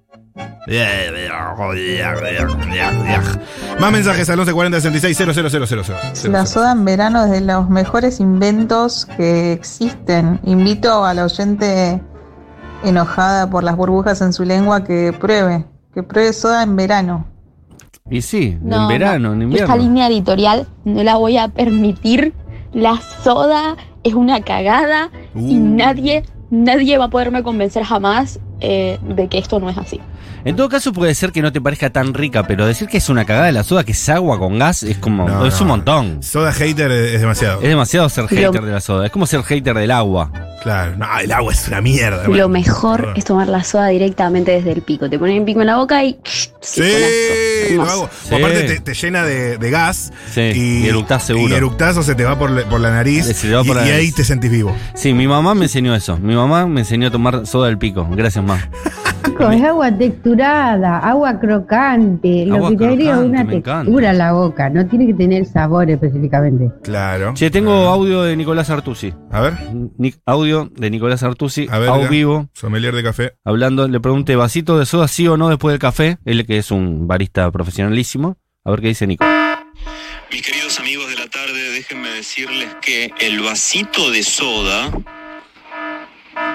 Más 3.80 3.92
mensajes 3.92 4.28
al 4.28 4.36
1140 4.36 4.80
66 4.80 6.24
La 6.28 6.46
soda 6.46 6.72
en 6.72 6.84
verano 6.84 7.24
es 7.24 7.30
de 7.30 7.40
los 7.40 7.68
mejores 7.70 8.20
inventos 8.20 9.06
que 9.16 9.52
existen. 9.52 10.40
Invito 10.44 11.04
a 11.04 11.14
la 11.14 11.24
oyente 11.24 12.00
enojada 12.84 13.48
por 13.50 13.64
las 13.64 13.76
burbujas 13.76 14.20
en 14.20 14.32
su 14.32 14.44
lengua 14.44 14.84
que 14.84 15.12
pruebe, 15.18 15.64
que 15.94 16.02
pruebe 16.02 16.32
soda 16.32 16.62
en 16.62 16.76
verano. 16.76 17.26
Y 18.10 18.22
sí, 18.22 18.58
No, 18.62 18.82
en 18.82 18.88
verano, 18.88 19.32
en 19.32 19.42
Esta 19.42 19.44
invierno. 19.64 19.76
línea 19.76 20.08
editorial 20.08 20.66
no 20.84 21.02
la 21.02 21.16
voy 21.16 21.36
a 21.38 21.48
permitir. 21.48 22.32
La 22.72 23.00
soda 23.22 23.76
es 24.02 24.14
una 24.14 24.40
cagada 24.42 25.10
y 25.34 25.56
Uh. 25.58 25.76
nadie, 25.76 26.22
nadie 26.50 26.98
va 26.98 27.06
a 27.06 27.08
poderme 27.10 27.42
convencer 27.42 27.84
jamás 27.84 28.38
eh, 28.60 28.98
de 29.02 29.28
que 29.28 29.38
esto 29.38 29.60
no 29.60 29.68
es 29.70 29.78
así. 29.78 30.00
En 30.44 30.54
todo 30.56 30.68
caso 30.68 30.92
puede 30.92 31.14
ser 31.14 31.32
que 31.32 31.42
no 31.42 31.52
te 31.52 31.60
parezca 31.60 31.90
tan 31.90 32.14
rica, 32.14 32.44
pero 32.46 32.64
decir 32.64 32.88
que 32.88 32.98
es 32.98 33.08
una 33.08 33.24
cagada 33.24 33.46
de 33.46 33.52
la 33.52 33.64
soda, 33.64 33.84
que 33.84 33.92
es 33.92 34.08
agua 34.08 34.38
con 34.38 34.58
gas, 34.58 34.82
es 34.84 34.96
como, 34.98 35.28
No, 35.28 35.44
es 35.44 35.54
no. 35.56 35.62
un 35.62 35.68
montón. 35.68 36.22
Soda 36.22 36.52
hater 36.52 36.90
es 36.90 37.20
demasiado. 37.20 37.60
Es 37.60 37.68
demasiado 37.68 38.08
ser 38.08 38.24
Lo- 38.24 38.28
hater 38.28 38.62
de 38.64 38.72
la 38.72 38.80
soda. 38.80 39.06
Es 39.06 39.12
como 39.12 39.26
ser 39.26 39.42
hater 39.42 39.74
del 39.76 39.90
agua. 39.90 40.30
Claro, 40.68 40.96
no, 40.96 41.06
el 41.18 41.32
agua 41.32 41.52
es 41.52 41.66
una 41.68 41.80
mierda. 41.80 42.24
Lo 42.24 42.28
Bueno, 42.28 42.48
mejor 42.50 43.00
perdón. 43.00 43.16
es 43.16 43.24
tomar 43.24 43.48
la 43.48 43.64
soda 43.64 43.88
directamente 43.88 44.50
desde 44.52 44.72
el 44.72 44.82
pico. 44.82 45.08
Te 45.08 45.18
ponen 45.18 45.38
el 45.38 45.44
pico 45.44 45.60
en 45.62 45.66
la 45.68 45.76
boca 45.76 46.04
y... 46.04 46.18
Sí, 46.60 46.82
sifonazo. 46.82 46.98
lo 46.98 47.68
Hermoso. 47.70 47.90
hago. 47.92 48.10
Sí. 48.28 48.34
Aparte 48.34 48.62
te, 48.64 48.80
te 48.80 48.94
llena 48.94 49.24
de, 49.24 49.56
de 49.56 49.70
gas. 49.70 50.12
Sí, 50.30 50.40
y 50.54 50.86
eructás 50.88 51.22
seguro. 51.24 51.48
Y 51.54 51.56
eructás 51.56 51.96
o 51.96 52.02
se 52.02 52.14
te 52.14 52.24
va 52.24 52.38
por, 52.38 52.50
la- 52.50 52.68
por 52.68 52.80
la 52.80 52.90
nariz. 52.90 53.24
Se 53.24 53.48
te 53.48 53.54
va 53.54 53.64
por 53.64 53.76
y, 53.76 53.78
la 53.80 53.86
y 53.86 53.90
ahí 53.90 53.96
nariz. 53.96 54.14
te 54.16 54.24
sentís 54.24 54.50
vivo. 54.50 54.76
Sí, 54.94 55.14
mi 55.14 55.26
mamá 55.26 55.54
me 55.54 55.64
enseñó 55.64 55.94
eso. 55.94 56.18
Mi 56.18 56.34
mamá 56.34 56.66
me 56.66 56.80
enseñó 56.80 57.08
a 57.08 57.10
tomar 57.10 57.46
soda 57.46 57.68
del 57.68 57.78
pico. 57.78 58.06
Gracias, 58.10 58.44
mamá. 58.44 58.68
Chicos, 59.24 59.54
es 59.54 59.62
agua 59.62 59.90
texturada, 59.96 60.98
agua 60.98 61.38
crocante. 61.38 62.46
Lo 62.46 62.68
que 62.70 62.76
te 62.76 62.76
crocante, 62.76 63.04
una 63.26 63.44
me 63.44 63.56
encanta. 63.56 63.80
textura 63.82 64.10
a 64.10 64.12
la 64.12 64.32
boca, 64.32 64.70
no 64.70 64.86
tiene 64.86 65.06
que 65.06 65.14
tener 65.14 65.44
sabor 65.44 65.90
específicamente. 65.90 66.70
Claro. 66.82 67.34
Che, 67.34 67.50
tengo 67.50 67.72
audio 67.88 68.22
de 68.22 68.36
Nicolás 68.36 68.70
Artusi. 68.70 69.12
A 69.30 69.40
ver. 69.40 69.54
Ni- 69.98 70.14
audio 70.26 70.70
de 70.74 70.90
Nicolás 70.90 71.22
Artusi, 71.22 71.66
A 71.70 71.78
ver. 71.78 71.90
a 71.90 71.98
vivo, 72.08 72.48
Sommelier 72.52 72.94
de 72.94 73.02
café. 73.02 73.32
hablando. 73.44 73.86
Le 73.88 74.00
pregunté, 74.00 74.36
¿vasito 74.36 74.78
de 74.78 74.86
soda 74.86 75.08
sí 75.08 75.26
o 75.28 75.36
no 75.36 75.48
después 75.48 75.72
del 75.72 75.80
café? 75.80 76.18
Él 76.24 76.46
que 76.46 76.58
es 76.58 76.70
un 76.70 77.06
barista 77.06 77.50
profesionalísimo. 77.50 78.36
A 78.64 78.70
ver 78.70 78.80
qué 78.80 78.88
dice 78.88 79.06
Nico. 79.06 79.24
Mis 80.30 80.42
queridos 80.42 80.78
amigos 80.78 81.08
de 81.08 81.14
la 81.16 81.26
tarde, 81.30 81.72
déjenme 81.72 82.08
decirles 82.10 82.68
que 82.82 83.10
el 83.20 83.40
vasito 83.40 84.10
de 84.10 84.22
soda 84.22 84.90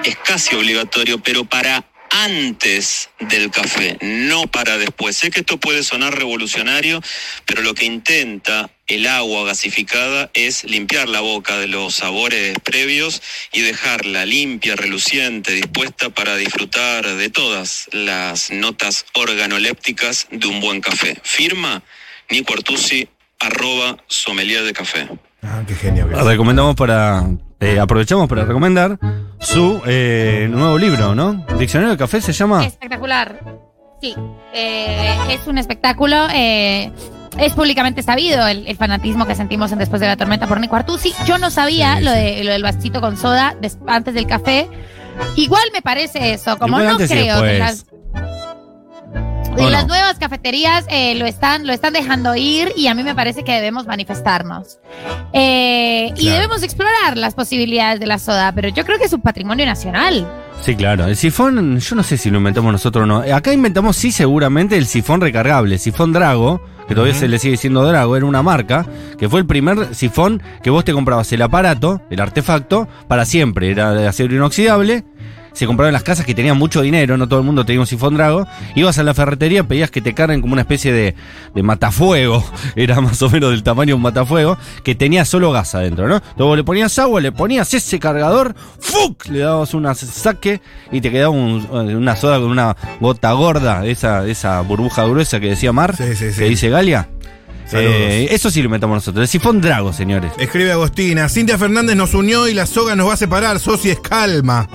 es 0.04 0.16
casi 0.24 0.54
obligatorio, 0.54 1.18
pero 1.24 1.44
para 1.44 1.84
antes 2.14 3.10
del 3.18 3.50
café, 3.50 3.98
no 4.00 4.46
para 4.46 4.78
después. 4.78 5.16
Sé 5.16 5.32
que 5.32 5.40
esto 5.40 5.58
puede 5.58 5.82
sonar 5.82 6.16
revolucionario, 6.16 7.02
pero 7.44 7.62
lo 7.62 7.74
que 7.74 7.86
intenta 7.86 8.70
el 8.86 9.08
agua 9.08 9.44
gasificada 9.44 10.30
es 10.32 10.62
limpiar 10.62 11.08
la 11.08 11.20
boca 11.20 11.58
de 11.58 11.66
los 11.66 11.96
sabores 11.96 12.56
previos 12.62 13.20
y 13.52 13.62
dejarla 13.62 14.26
limpia, 14.26 14.76
reluciente, 14.76 15.52
dispuesta 15.52 16.10
para 16.10 16.36
disfrutar 16.36 17.04
de 17.04 17.30
todas 17.30 17.88
las 17.90 18.52
notas 18.52 19.06
organolépticas 19.14 20.28
de 20.30 20.46
un 20.46 20.60
buen 20.60 20.80
café. 20.80 21.18
Firma 21.24 21.82
Nico 22.30 22.54
Artusi, 22.54 23.08
arroba 23.40 23.96
sommelier 24.06 24.62
de 24.62 24.72
café. 24.72 25.08
Ah, 25.42 25.62
qué 25.66 25.74
genio. 25.74 26.06
Recomendamos 26.06 26.76
para. 26.76 27.24
Eh, 27.64 27.80
aprovechamos 27.80 28.28
para 28.28 28.44
recomendar 28.44 28.98
su 29.40 29.80
eh, 29.86 30.46
nuevo 30.50 30.78
libro, 30.78 31.14
¿no? 31.14 31.44
Diccionario 31.58 31.92
de 31.92 31.98
café 31.98 32.20
se 32.20 32.32
llama. 32.32 32.64
Espectacular. 32.64 33.40
Sí, 34.00 34.14
eh, 34.52 35.16
es 35.30 35.46
un 35.46 35.58
espectáculo. 35.58 36.26
eh, 36.34 36.90
es 37.38 37.52
públicamente 37.54 38.00
sabido 38.04 38.46
el, 38.46 38.66
el 38.68 38.76
fanatismo 38.76 39.26
que 39.26 39.34
sentimos 39.34 39.72
en 39.72 39.78
Después 39.78 40.00
de 40.00 40.06
la 40.06 40.16
Tormenta 40.16 40.46
por 40.46 40.60
Nico 40.60 40.76
Artusi. 40.76 41.12
Yo 41.26 41.36
no 41.38 41.50
sabía 41.50 41.96
Sí, 41.96 42.04
lo, 42.04 42.12
de, 42.12 42.44
lo 42.44 42.52
del 42.52 42.62
vasito 42.62 43.00
con 43.00 43.16
soda 43.16 43.56
des- 43.60 43.76
antes 43.88 44.14
del 44.14 44.26
café. 44.28 44.68
Igual 45.34 45.64
me 45.72 45.82
parece 45.82 46.32
eso, 46.34 46.56
como 46.58 46.78
Igual 46.78 46.98
no 46.98 47.06
creo 47.06 47.42
de 47.42 47.52
después. 47.52 47.58
las, 47.58 47.86
¿O 49.54 49.56
de 49.56 49.62
no? 49.64 49.70
las 49.70 49.86
nuevas 49.86 50.18
cafeterías 50.18 50.84
eh, 50.88 51.14
lo, 51.14 51.26
están, 51.26 51.66
lo 51.66 51.72
están 51.72 51.92
dejando 51.92 52.34
ir 52.34 52.72
y 52.76 52.88
a 52.88 52.94
mí 52.94 53.02
me 53.02 53.14
parece 53.14 53.44
que 53.44 53.52
debemos 53.52 53.86
manifestarnos. 53.86 54.78
Eh, 55.32 56.12
Y 56.16 56.28
debemos 56.28 56.62
explorar 56.62 57.16
las 57.16 57.34
posibilidades 57.34 58.00
de 58.00 58.06
la 58.06 58.18
soda, 58.18 58.52
pero 58.52 58.68
yo 58.68 58.84
creo 58.84 58.98
que 58.98 59.04
es 59.04 59.12
un 59.12 59.20
patrimonio 59.22 59.64
nacional. 59.66 60.26
Sí, 60.60 60.74
claro. 60.76 61.06
El 61.06 61.16
sifón, 61.16 61.78
yo 61.78 61.96
no 61.96 62.02
sé 62.02 62.16
si 62.16 62.30
lo 62.30 62.38
inventamos 62.38 62.72
nosotros 62.72 63.02
o 63.02 63.06
no. 63.06 63.18
Acá 63.34 63.52
inventamos, 63.52 63.96
sí, 63.96 64.12
seguramente 64.12 64.76
el 64.76 64.86
sifón 64.86 65.20
recargable. 65.20 65.74
El 65.74 65.80
sifón 65.80 66.12
Drago, 66.12 66.60
que 66.88 66.94
todavía 66.94 67.14
se 67.14 67.28
le 67.28 67.38
sigue 67.38 67.52
diciendo 67.52 67.84
Drago, 67.84 68.16
era 68.16 68.24
una 68.26 68.42
marca, 68.42 68.86
que 69.18 69.28
fue 69.28 69.40
el 69.40 69.46
primer 69.46 69.94
sifón 69.94 70.42
que 70.62 70.70
vos 70.70 70.84
te 70.84 70.92
comprabas 70.92 71.30
el 71.32 71.42
aparato, 71.42 72.00
el 72.10 72.20
artefacto, 72.20 72.88
para 73.08 73.24
siempre. 73.24 73.70
Era 73.70 73.92
de 73.92 74.06
acero 74.06 74.34
inoxidable. 74.34 75.04
Se 75.54 75.66
compraba 75.66 75.88
en 75.88 75.92
las 75.94 76.02
casas 76.02 76.26
que 76.26 76.34
tenían 76.34 76.58
mucho 76.58 76.82
dinero, 76.82 77.16
no 77.16 77.26
todo 77.28 77.38
el 77.38 77.46
mundo 77.46 77.64
tenía 77.64 77.80
un 77.80 77.86
sifón 77.86 78.14
Drago. 78.14 78.46
Ibas 78.74 78.98
a 78.98 79.02
la 79.04 79.14
ferretería, 79.14 79.62
pedías 79.66 79.90
que 79.90 80.02
te 80.02 80.12
carguen 80.12 80.40
como 80.40 80.52
una 80.52 80.62
especie 80.62 80.92
de, 80.92 81.14
de 81.54 81.62
matafuego. 81.62 82.44
Era 82.76 83.00
más 83.00 83.22
o 83.22 83.30
menos 83.30 83.50
del 83.52 83.62
tamaño 83.62 83.90
de 83.90 83.94
un 83.94 84.02
matafuego, 84.02 84.58
que 84.82 84.94
tenía 84.94 85.24
solo 85.24 85.52
gas 85.52 85.74
adentro, 85.74 86.08
¿no? 86.08 86.20
Luego 86.36 86.56
le 86.56 86.64
ponías 86.64 86.98
agua, 86.98 87.20
le 87.20 87.30
ponías 87.32 87.72
ese 87.72 87.98
cargador, 88.00 88.54
¡fuc! 88.80 89.26
Le 89.28 89.38
dabas 89.40 89.72
un 89.74 89.94
saque 89.94 90.60
y 90.92 91.00
te 91.00 91.10
quedaba 91.10 91.30
un- 91.30 91.66
una 91.70 92.16
soda 92.16 92.38
con 92.40 92.50
una 92.50 92.76
gota 93.00 93.32
gorda, 93.32 93.86
esa, 93.86 94.26
esa 94.26 94.60
burbuja 94.62 95.04
gruesa 95.06 95.38
que 95.38 95.50
decía 95.50 95.72
Mar, 95.72 95.96
Sí, 95.96 96.16
sí, 96.16 96.32
sí. 96.32 96.38
que 96.40 96.44
dice 96.48 96.68
Galia. 96.68 97.08
Eh, 97.72 98.28
eso 98.30 98.50
sí 98.50 98.60
lo 98.60 98.66
inventamos 98.66 98.96
nosotros. 98.96 99.22
El 99.22 99.28
sifón 99.28 99.60
Drago, 99.60 99.92
señores. 99.92 100.32
Escribe 100.38 100.72
Agostina. 100.72 101.28
Cintia 101.28 101.56
Fernández 101.58 101.96
nos 101.96 102.12
unió 102.14 102.46
y 102.48 102.54
la 102.54 102.66
soga 102.66 102.94
nos 102.94 103.08
va 103.08 103.14
a 103.14 103.16
separar. 103.16 103.58
Soci 103.58 103.90
es 103.90 104.00
calma. 104.00 104.68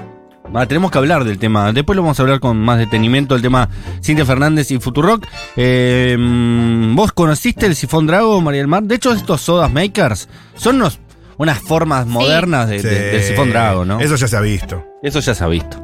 Ah, 0.54 0.66
tenemos 0.66 0.90
que 0.92 0.98
hablar 0.98 1.24
del 1.26 1.38
tema. 1.38 1.72
Después 1.72 1.96
lo 1.96 2.02
vamos 2.02 2.20
a 2.20 2.24
hablar 2.24 2.40
con 2.40 2.58
más 2.58 2.80
detenimiento, 2.80 3.36
el 3.36 3.42
tema 3.42 3.70
Cintia 4.04 4.26
Fernández 4.26 4.72
y 4.72 4.80
Futurock. 4.80 5.26
Eh, 5.56 6.18
mm, 6.20 6.96
¿Vos 6.96 7.12
conociste 7.12 7.66
el 7.68 7.76
sifón 7.76 8.08
Drago, 8.08 8.42
María 8.42 8.60
del 8.62 8.68
Mar? 8.68 8.84
De 8.84 8.96
hecho, 8.96 9.14
estos 9.14 9.42
sodas 9.42 9.72
makers 9.72 10.28
son 10.56 10.78
unos, 10.78 11.00
unas 11.38 11.60
formas 11.60 12.08
modernas 12.08 12.68
de- 12.68 12.82
de- 12.82 13.12
del 13.12 13.24
sifón 13.24 13.50
Drago, 13.52 13.86
¿no? 13.86 14.00
Eso 14.00 14.16
ya 14.16 14.28
se 14.28 14.38
ha 14.38 14.42
visto. 14.42 14.84
Eso 15.04 15.20
ya 15.20 15.36
se 15.36 15.44
ha 15.44 15.48
visto. 15.48 15.78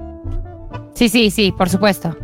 Sí, 0.96 1.10
sí, 1.10 1.30
sí, 1.30 1.54
por 1.56 1.70
supuesto. 1.70 2.18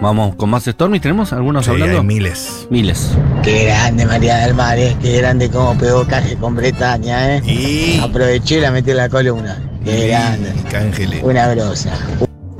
Vamos 0.00 0.34
con 0.36 0.50
más 0.50 0.64
Stormy. 0.64 1.00
¿Tenemos 1.00 1.32
algunos 1.32 1.64
Sí, 1.64 1.70
hablando? 1.70 1.98
hay 1.98 2.04
miles. 2.04 2.66
Miles. 2.70 3.16
Qué 3.42 3.64
grande 3.64 4.04
María 4.06 4.36
del 4.38 4.54
Mar, 4.54 4.78
¿eh? 4.78 4.94
qué 5.00 5.16
grande 5.18 5.50
cómo 5.50 5.76
pegó 5.78 6.04
caje 6.06 6.36
con 6.36 6.54
Bretaña, 6.54 7.36
¿eh? 7.38 7.42
Y. 7.44 8.00
Aproveché 8.00 8.58
y 8.58 8.60
la 8.60 8.70
metí 8.70 8.90
en 8.90 8.98
la 8.98 9.08
columna. 9.08 9.58
Qué 9.84 10.08
grande. 10.08 10.52
Cángele. 10.70 11.20
Una 11.22 11.48
grosa. 11.48 11.90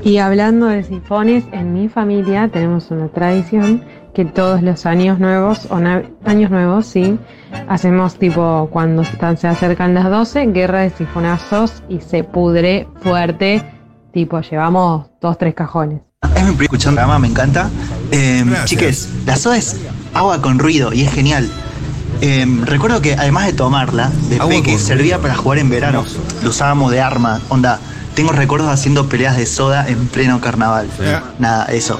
Y 0.03 0.17
hablando 0.19 0.67
de 0.67 0.83
sifones, 0.83 1.43
en 1.51 1.73
mi 1.73 1.89
familia 1.89 2.47
tenemos 2.51 2.91
una 2.91 3.07
tradición 3.07 3.83
que 4.13 4.23
todos 4.23 4.61
los 4.61 4.85
años 4.85 5.19
nuevos, 5.19 5.67
o 5.69 5.75
años 6.25 6.51
nuevos, 6.51 6.85
sí, 6.85 7.17
hacemos 7.67 8.17
tipo 8.17 8.69
cuando 8.71 9.01
están- 9.01 9.37
se 9.37 9.47
acercan 9.47 9.93
las 9.93 10.05
12, 10.09 10.45
guerra 10.47 10.81
de 10.81 10.91
sifonazos 10.91 11.83
y 11.89 11.99
se 11.99 12.23
pudre 12.23 12.87
fuerte, 13.01 13.63
tipo 14.13 14.39
llevamos 14.41 15.07
dos, 15.19 15.37
tres 15.37 15.53
cajones. 15.55 16.01
Es 16.35 16.43
mi 16.43 16.49
primer 16.51 16.63
escuchando 16.63 17.19
me 17.19 17.27
encanta. 17.27 17.69
Eh, 18.11 18.45
chiques, 18.65 19.09
la 19.25 19.35
soda 19.35 19.57
es 19.57 19.81
agua 20.13 20.41
con 20.41 20.59
ruido 20.59 20.93
y 20.93 21.01
es 21.01 21.11
genial. 21.11 21.49
Eh, 22.21 22.45
recuerdo 22.63 23.01
que 23.01 23.13
además 23.13 23.45
de 23.45 23.53
tomarla, 23.53 24.11
de 24.29 24.35
Agua 24.35 24.49
peque 24.49 24.71
con 24.71 24.79
servía 24.79 25.19
para 25.19 25.35
jugar 25.35 25.59
en 25.59 25.69
verano. 25.69 26.05
Lo 26.43 26.49
usábamos 26.49 26.91
de 26.91 27.01
arma. 27.01 27.41
Onda, 27.49 27.79
tengo 28.15 28.31
recuerdos 28.31 28.69
haciendo 28.69 29.07
peleas 29.07 29.37
de 29.37 29.45
soda 29.45 29.87
en 29.87 30.07
pleno 30.07 30.39
carnaval. 30.41 30.87
Nada, 31.39 31.65
eso. 31.65 31.99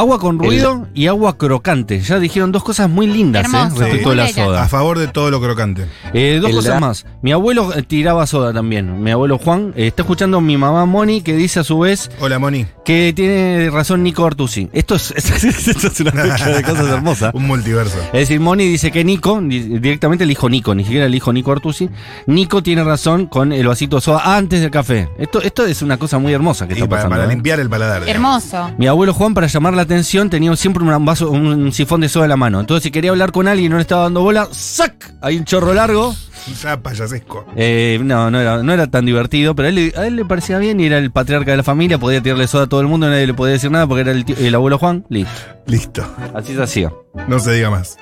Agua 0.00 0.18
con 0.18 0.38
ruido 0.38 0.88
y 0.94 1.08
agua 1.08 1.36
crocante. 1.36 2.00
Ya 2.00 2.18
dijeron 2.18 2.52
dos 2.52 2.64
cosas 2.64 2.88
muy 2.88 3.06
lindas 3.06 3.44
¿eh? 3.52 3.68
Respecto 3.76 4.10
Sí. 4.10 4.16
de 4.16 4.16
la 4.16 4.28
soda. 4.28 4.62
A 4.62 4.68
favor 4.68 4.98
de 4.98 5.08
todo 5.08 5.30
lo 5.30 5.42
crocante. 5.42 5.84
Eh, 6.14 6.38
dos 6.40 6.48
El 6.48 6.56
cosas 6.56 6.80
más. 6.80 7.04
Mi 7.20 7.32
abuelo 7.32 7.74
eh, 7.74 7.82
tiraba 7.82 8.26
soda 8.26 8.54
también. 8.54 9.02
Mi 9.02 9.10
abuelo 9.10 9.36
Juan. 9.36 9.74
Eh, 9.76 9.88
está 9.88 10.00
escuchando 10.00 10.40
mi 10.40 10.56
mamá 10.56 10.86
Moni 10.86 11.20
que 11.20 11.34
dice 11.36 11.60
a 11.60 11.64
su 11.64 11.78
vez. 11.80 12.10
Hola 12.18 12.38
Moni. 12.38 12.64
Que 12.82 13.12
tiene 13.14 13.68
razón 13.70 14.02
Nico 14.02 14.24
Artusi. 14.24 14.70
Esto 14.72 14.94
es, 14.94 15.10
esto 15.16 15.86
es 15.88 16.00
una 16.00 16.12
mezcla 16.12 16.48
de 16.48 16.62
cosas 16.62 16.88
hermosas. 16.92 17.34
Un 17.34 17.46
multiverso. 17.46 17.98
Es 18.14 18.20
decir, 18.20 18.40
Moni 18.40 18.64
dice 18.64 18.90
que 18.90 19.04
Nico, 19.04 19.38
di- 19.42 19.78
directamente 19.80 20.24
el 20.24 20.30
hijo 20.30 20.48
Nico, 20.48 20.74
ni 20.74 20.84
siquiera 20.84 21.04
el 21.04 21.14
hijo 21.14 21.30
Nico 21.30 21.52
Artusi. 21.52 21.90
Nico 22.26 22.62
tiene 22.62 22.84
razón 22.84 23.26
con 23.26 23.52
el 23.52 23.66
vasito 23.66 23.96
de 23.96 24.00
soda 24.02 24.34
antes 24.34 24.62
del 24.62 24.70
café. 24.70 25.10
Esto, 25.18 25.42
esto 25.42 25.66
es 25.66 25.82
una 25.82 25.98
cosa 25.98 26.18
muy 26.18 26.32
hermosa 26.32 26.66
que 26.66 26.72
Y 26.72 26.76
está 26.78 26.88
para, 26.88 27.02
pasando. 27.02 27.16
para 27.16 27.30
¿eh? 27.30 27.34
limpiar 27.34 27.60
el 27.60 27.68
paladar. 27.68 28.08
Hermoso. 28.08 28.70
Mi 28.78 28.86
abuelo 28.86 29.12
Juan, 29.12 29.34
para 29.34 29.46
llamar 29.46 29.74
la 29.74 29.84
atención, 29.94 30.30
tenía 30.30 30.54
siempre 30.56 30.82
un 30.84 31.04
vaso, 31.04 31.30
un 31.30 31.72
sifón 31.72 32.00
de 32.00 32.08
soda 32.08 32.24
en 32.26 32.30
la 32.30 32.36
mano. 32.36 32.60
Entonces, 32.60 32.84
si 32.84 32.90
quería 32.90 33.10
hablar 33.10 33.32
con 33.32 33.48
alguien 33.48 33.66
y 33.66 33.68
no 33.70 33.76
le 33.76 33.82
estaba 33.82 34.02
dando 34.04 34.22
bola, 34.22 34.48
¡sac! 34.52 35.14
Hay 35.20 35.36
un 35.36 35.44
chorro 35.44 35.74
largo. 35.74 36.14
Ya 36.62 36.80
payasesco. 36.82 37.44
Eh, 37.54 37.98
no, 38.02 38.30
no 38.30 38.40
era, 38.40 38.62
no 38.62 38.72
era 38.72 38.86
tan 38.86 39.04
divertido, 39.04 39.54
pero 39.54 39.66
a 39.66 39.68
él, 39.68 39.74
le- 39.74 39.92
a 39.96 40.06
él 40.06 40.16
le 40.16 40.24
parecía 40.24 40.58
bien 40.58 40.80
y 40.80 40.86
era 40.86 40.96
el 40.98 41.10
patriarca 41.10 41.50
de 41.50 41.58
la 41.58 41.62
familia, 41.62 41.98
podía 41.98 42.22
tirarle 42.22 42.46
soda 42.46 42.64
a 42.64 42.66
todo 42.66 42.80
el 42.80 42.86
mundo, 42.86 43.08
nadie 43.10 43.26
le 43.26 43.34
podía 43.34 43.52
decir 43.52 43.70
nada 43.70 43.86
porque 43.86 44.00
era 44.02 44.12
el, 44.12 44.24
tío- 44.24 44.36
el 44.38 44.54
abuelo 44.54 44.78
Juan. 44.78 45.04
Listo. 45.10 45.30
Listo. 45.66 46.06
Así 46.34 46.54
se 46.54 46.62
hacía. 46.62 46.92
No 47.28 47.38
se 47.38 47.52
diga 47.52 47.70
más. 47.70 47.98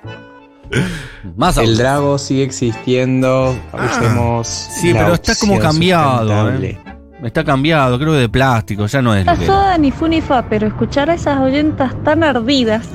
Más 1.37 1.57
El. 1.57 1.77
Drago 1.79 2.19
sigue 2.19 2.45
existiendo. 2.45 3.59
Usemos. 3.73 4.47
Sí, 4.47 4.93
pero 4.93 5.15
está 5.15 5.35
como 5.35 5.59
cambiado. 5.59 6.51
¿eh? 6.51 6.79
Está 7.23 7.43
cambiado, 7.45 7.99
creo 7.99 8.13
que 8.13 8.19
de 8.19 8.29
plástico, 8.29 8.87
ya 8.87 9.03
no 9.03 9.15
es 9.15 9.27
lo 9.27 9.33
La 9.33 9.39
que 9.39 9.45
era. 9.45 9.53
soda 9.53 9.79
ni 9.79 9.91
fu 9.91 10.07
ni 10.07 10.21
fa, 10.21 10.45
pero 10.49 10.67
escuchar 10.67 11.11
a 11.11 11.15
esas 11.15 11.41
oyentas 11.41 11.93
tan 12.05 12.23
ardidas 12.23 12.89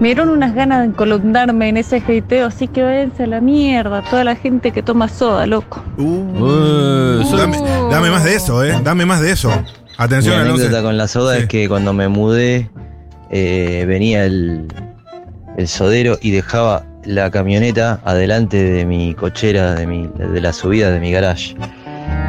me 0.00 0.08
dieron 0.08 0.28
unas 0.30 0.54
ganas 0.54 0.80
de 0.80 0.86
encolumnarme 0.86 1.68
en 1.68 1.76
ese 1.76 1.96
hateo, 1.96 2.46
así 2.46 2.68
que 2.68 2.82
váyanse 2.82 3.24
a 3.24 3.26
la 3.26 3.40
mierda, 3.40 4.02
toda 4.08 4.22
la 4.24 4.36
gente 4.36 4.70
que 4.70 4.82
toma 4.82 5.08
soda, 5.08 5.44
loco. 5.46 5.82
Uh, 5.98 7.36
dame, 7.36 7.58
dame 7.90 8.10
más 8.10 8.24
de 8.24 8.34
eso, 8.36 8.64
eh. 8.64 8.78
Dame 8.84 9.04
más 9.04 9.20
de 9.20 9.32
eso. 9.32 9.50
Atención 9.96 10.36
Mi 10.36 10.40
anécdota 10.42 10.76
11. 10.76 10.82
con 10.82 10.96
la 10.96 11.08
soda 11.08 11.36
es 11.38 11.46
que 11.46 11.68
cuando 11.68 11.92
me 11.92 12.06
mudé 12.08 12.70
eh, 13.30 13.84
venía 13.88 14.24
el, 14.24 14.68
el 15.56 15.66
sodero 15.68 16.16
y 16.22 16.30
dejaba 16.30 16.84
la 17.04 17.30
camioneta 17.32 18.00
adelante 18.04 18.62
de 18.62 18.84
mi 18.86 19.14
cochera, 19.14 19.74
de, 19.74 19.86
mi, 19.88 20.06
de 20.16 20.40
la 20.40 20.52
subida 20.52 20.90
de 20.92 21.00
mi 21.00 21.10
garage. 21.10 21.56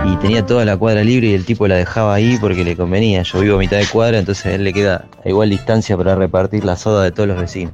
Y 0.05 0.15
tenía 0.17 0.45
toda 0.45 0.65
la 0.65 0.77
cuadra 0.77 1.03
libre 1.03 1.27
y 1.27 1.33
el 1.33 1.45
tipo 1.45 1.67
la 1.67 1.75
dejaba 1.75 2.13
ahí 2.13 2.37
porque 2.39 2.63
le 2.63 2.75
convenía. 2.75 3.23
Yo 3.23 3.39
vivo 3.39 3.55
a 3.55 3.59
mitad 3.59 3.77
de 3.77 3.85
cuadra, 3.85 4.17
entonces 4.17 4.45
a 4.45 4.53
él 4.53 4.63
le 4.63 4.73
queda 4.73 5.05
a 5.23 5.29
igual 5.29 5.49
distancia 5.49 5.97
para 5.97 6.15
repartir 6.15 6.63
la 6.63 6.75
soda 6.75 7.03
de 7.03 7.11
todos 7.11 7.27
los 7.27 7.39
vecinos. 7.39 7.73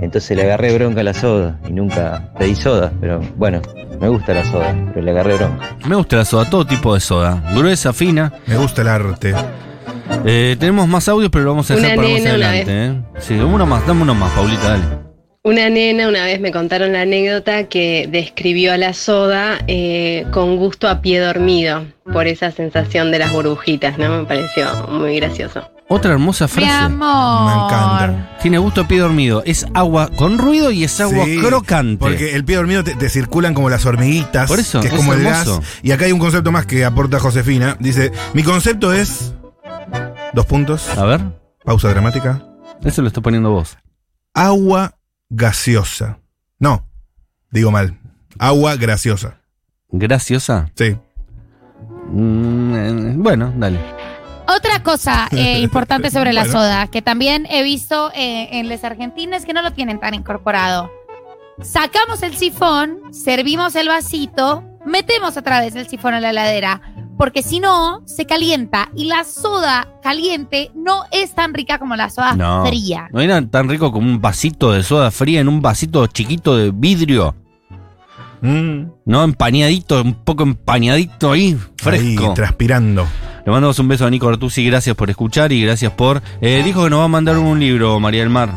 Entonces 0.00 0.36
le 0.36 0.42
agarré 0.42 0.74
bronca 0.74 1.00
a 1.00 1.04
la 1.04 1.14
soda 1.14 1.58
y 1.68 1.72
nunca 1.72 2.32
pedí 2.38 2.54
soda, 2.54 2.92
pero 3.00 3.20
bueno, 3.36 3.60
me 4.00 4.08
gusta 4.08 4.34
la 4.34 4.44
soda, 4.44 4.74
pero 4.92 5.02
le 5.04 5.10
agarré 5.10 5.36
bronca. 5.36 5.76
Me 5.86 5.96
gusta 5.96 6.16
la 6.16 6.24
soda, 6.24 6.48
todo 6.48 6.66
tipo 6.66 6.94
de 6.94 7.00
soda. 7.00 7.42
Gruesa, 7.54 7.92
fina. 7.92 8.32
Me 8.46 8.56
gusta 8.56 8.82
el 8.82 8.88
arte. 8.88 9.34
Eh, 10.24 10.56
tenemos 10.58 10.88
más 10.88 11.08
audios, 11.08 11.30
pero 11.30 11.44
lo 11.44 11.50
vamos 11.50 11.70
a 11.70 11.74
dejar 11.76 11.92
Una 11.92 12.02
para 12.02 12.14
más 12.14 12.26
adelante. 12.26 12.86
¿eh? 12.86 13.02
Sí, 13.18 13.34
uno 13.34 13.66
más, 13.66 13.86
dame 13.86 14.02
uno 14.02 14.14
más, 14.14 14.30
Paulita, 14.32 14.68
dale. 14.70 15.09
Una 15.42 15.70
nena 15.70 16.06
una 16.06 16.24
vez 16.24 16.38
me 16.38 16.52
contaron 16.52 16.92
la 16.92 17.00
anécdota 17.02 17.64
que 17.64 18.06
describió 18.12 18.74
a 18.74 18.76
la 18.76 18.92
soda 18.92 19.56
eh, 19.68 20.26
con 20.32 20.58
gusto 20.58 20.86
a 20.86 21.00
pie 21.00 21.18
dormido, 21.18 21.86
por 22.12 22.26
esa 22.26 22.50
sensación 22.50 23.10
de 23.10 23.20
las 23.20 23.32
burbujitas, 23.32 23.96
¿no? 23.96 24.18
Me 24.18 24.24
pareció 24.26 24.66
muy 24.88 25.16
gracioso. 25.16 25.70
Otra 25.88 26.12
hermosa 26.12 26.44
Mi 26.44 26.50
frase. 26.50 26.68
amor. 26.70 28.14
Tiene 28.42 28.58
gusto 28.58 28.82
a 28.82 28.88
pie 28.88 28.98
dormido. 29.00 29.42
Es 29.46 29.66
agua 29.72 30.10
con 30.14 30.36
ruido 30.36 30.70
y 30.72 30.84
es 30.84 31.00
agua 31.00 31.24
Sí, 31.24 31.38
crocante. 31.38 31.96
Porque 31.98 32.34
el 32.36 32.44
pie 32.44 32.56
dormido 32.56 32.84
te, 32.84 32.94
te 32.94 33.08
circulan 33.08 33.54
como 33.54 33.70
las 33.70 33.86
hormiguitas. 33.86 34.46
Por 34.46 34.60
eso, 34.60 34.80
Que 34.82 34.88
es 34.88 34.92
es 34.92 34.98
como 34.98 35.14
el 35.14 35.24
hermoso. 35.26 35.60
gas. 35.60 35.68
Y 35.82 35.92
acá 35.92 36.04
hay 36.04 36.12
un 36.12 36.18
concepto 36.20 36.52
más 36.52 36.66
que 36.66 36.84
aporta 36.84 37.18
Josefina. 37.18 37.76
Dice: 37.80 38.12
Mi 38.34 38.42
concepto 38.42 38.92
es. 38.92 39.32
Dos 40.34 40.44
puntos. 40.46 40.86
A 40.98 41.04
ver. 41.06 41.22
Pausa 41.64 41.88
dramática. 41.88 42.42
Eso 42.84 43.00
lo 43.00 43.08
está 43.08 43.20
poniendo 43.22 43.50
vos. 43.50 43.76
Agua 44.34 44.94
gaseosa. 45.30 46.18
No, 46.58 46.86
digo 47.50 47.70
mal. 47.70 47.98
Agua 48.38 48.76
graciosa. 48.76 49.40
¿Graciosa? 49.88 50.70
Sí. 50.76 50.96
Mm, 52.12 52.74
eh, 52.74 53.12
bueno, 53.16 53.52
dale. 53.56 53.78
Otra 54.46 54.82
cosa 54.82 55.28
eh, 55.32 55.58
importante 55.62 56.10
sobre 56.10 56.32
la 56.32 56.42
Bueno. 56.42 56.58
soda, 56.58 56.86
que 56.88 57.02
también 57.02 57.46
he 57.50 57.62
visto 57.62 58.10
eh, 58.14 58.48
en 58.58 58.68
las 58.68 58.84
argentinas 58.84 59.44
que 59.44 59.52
no 59.54 59.62
lo 59.62 59.72
tienen 59.72 60.00
tan 60.00 60.14
incorporado. 60.14 60.90
Sacamos 61.62 62.22
el 62.22 62.36
sifón, 62.36 62.98
servimos 63.12 63.74
el 63.76 63.88
vasito, 63.88 64.64
metemos 64.90 65.36
otra 65.36 65.60
vez 65.60 65.74
el 65.76 65.88
sifón 65.88 66.14
a 66.14 66.20
la 66.20 66.30
heladera, 66.30 66.80
porque 67.16 67.42
si 67.42 67.60
no, 67.60 68.02
se 68.06 68.26
calienta. 68.26 68.90
Y 68.94 69.04
la 69.04 69.24
soda 69.24 69.88
caliente 70.02 70.70
no 70.74 71.04
es 71.12 71.34
tan 71.34 71.54
rica 71.54 71.78
como 71.78 71.96
la 71.96 72.10
soda 72.10 72.34
No. 72.34 72.64
fría. 72.66 73.08
No 73.12 73.20
era 73.20 73.40
tan 73.46 73.68
rico 73.68 73.92
como 73.92 74.06
un 74.08 74.20
vasito 74.20 74.72
de 74.72 74.82
soda 74.82 75.10
fría 75.10 75.40
en 75.40 75.48
un 75.48 75.62
vasito 75.62 76.06
chiquito 76.06 76.56
de 76.56 76.70
vidrio. 76.74 77.34
Mm. 78.42 78.84
No, 79.04 79.22
empañadito, 79.24 80.00
un 80.00 80.14
poco 80.14 80.42
empañadito 80.44 81.32
ahí, 81.32 81.58
fresco. 81.76 82.28
Ahí, 82.28 82.34
transpirando. 82.34 83.06
Le 83.44 83.52
mandamos 83.52 83.78
un 83.78 83.88
beso 83.88 84.06
a 84.06 84.10
Nico 84.10 84.28
Artusi, 84.28 84.64
gracias 84.64 84.96
por 84.96 85.10
escuchar 85.10 85.52
y 85.52 85.62
gracias 85.62 85.92
por... 85.92 86.22
eh, 86.40 86.62
dijo 86.64 86.84
que 86.84 86.90
nos 86.90 87.00
va 87.00 87.04
a 87.04 87.08
mandar 87.08 87.36
un 87.38 87.58
libro, 87.60 87.98
María 88.00 88.20
del 88.20 88.30
Mar. 88.30 88.50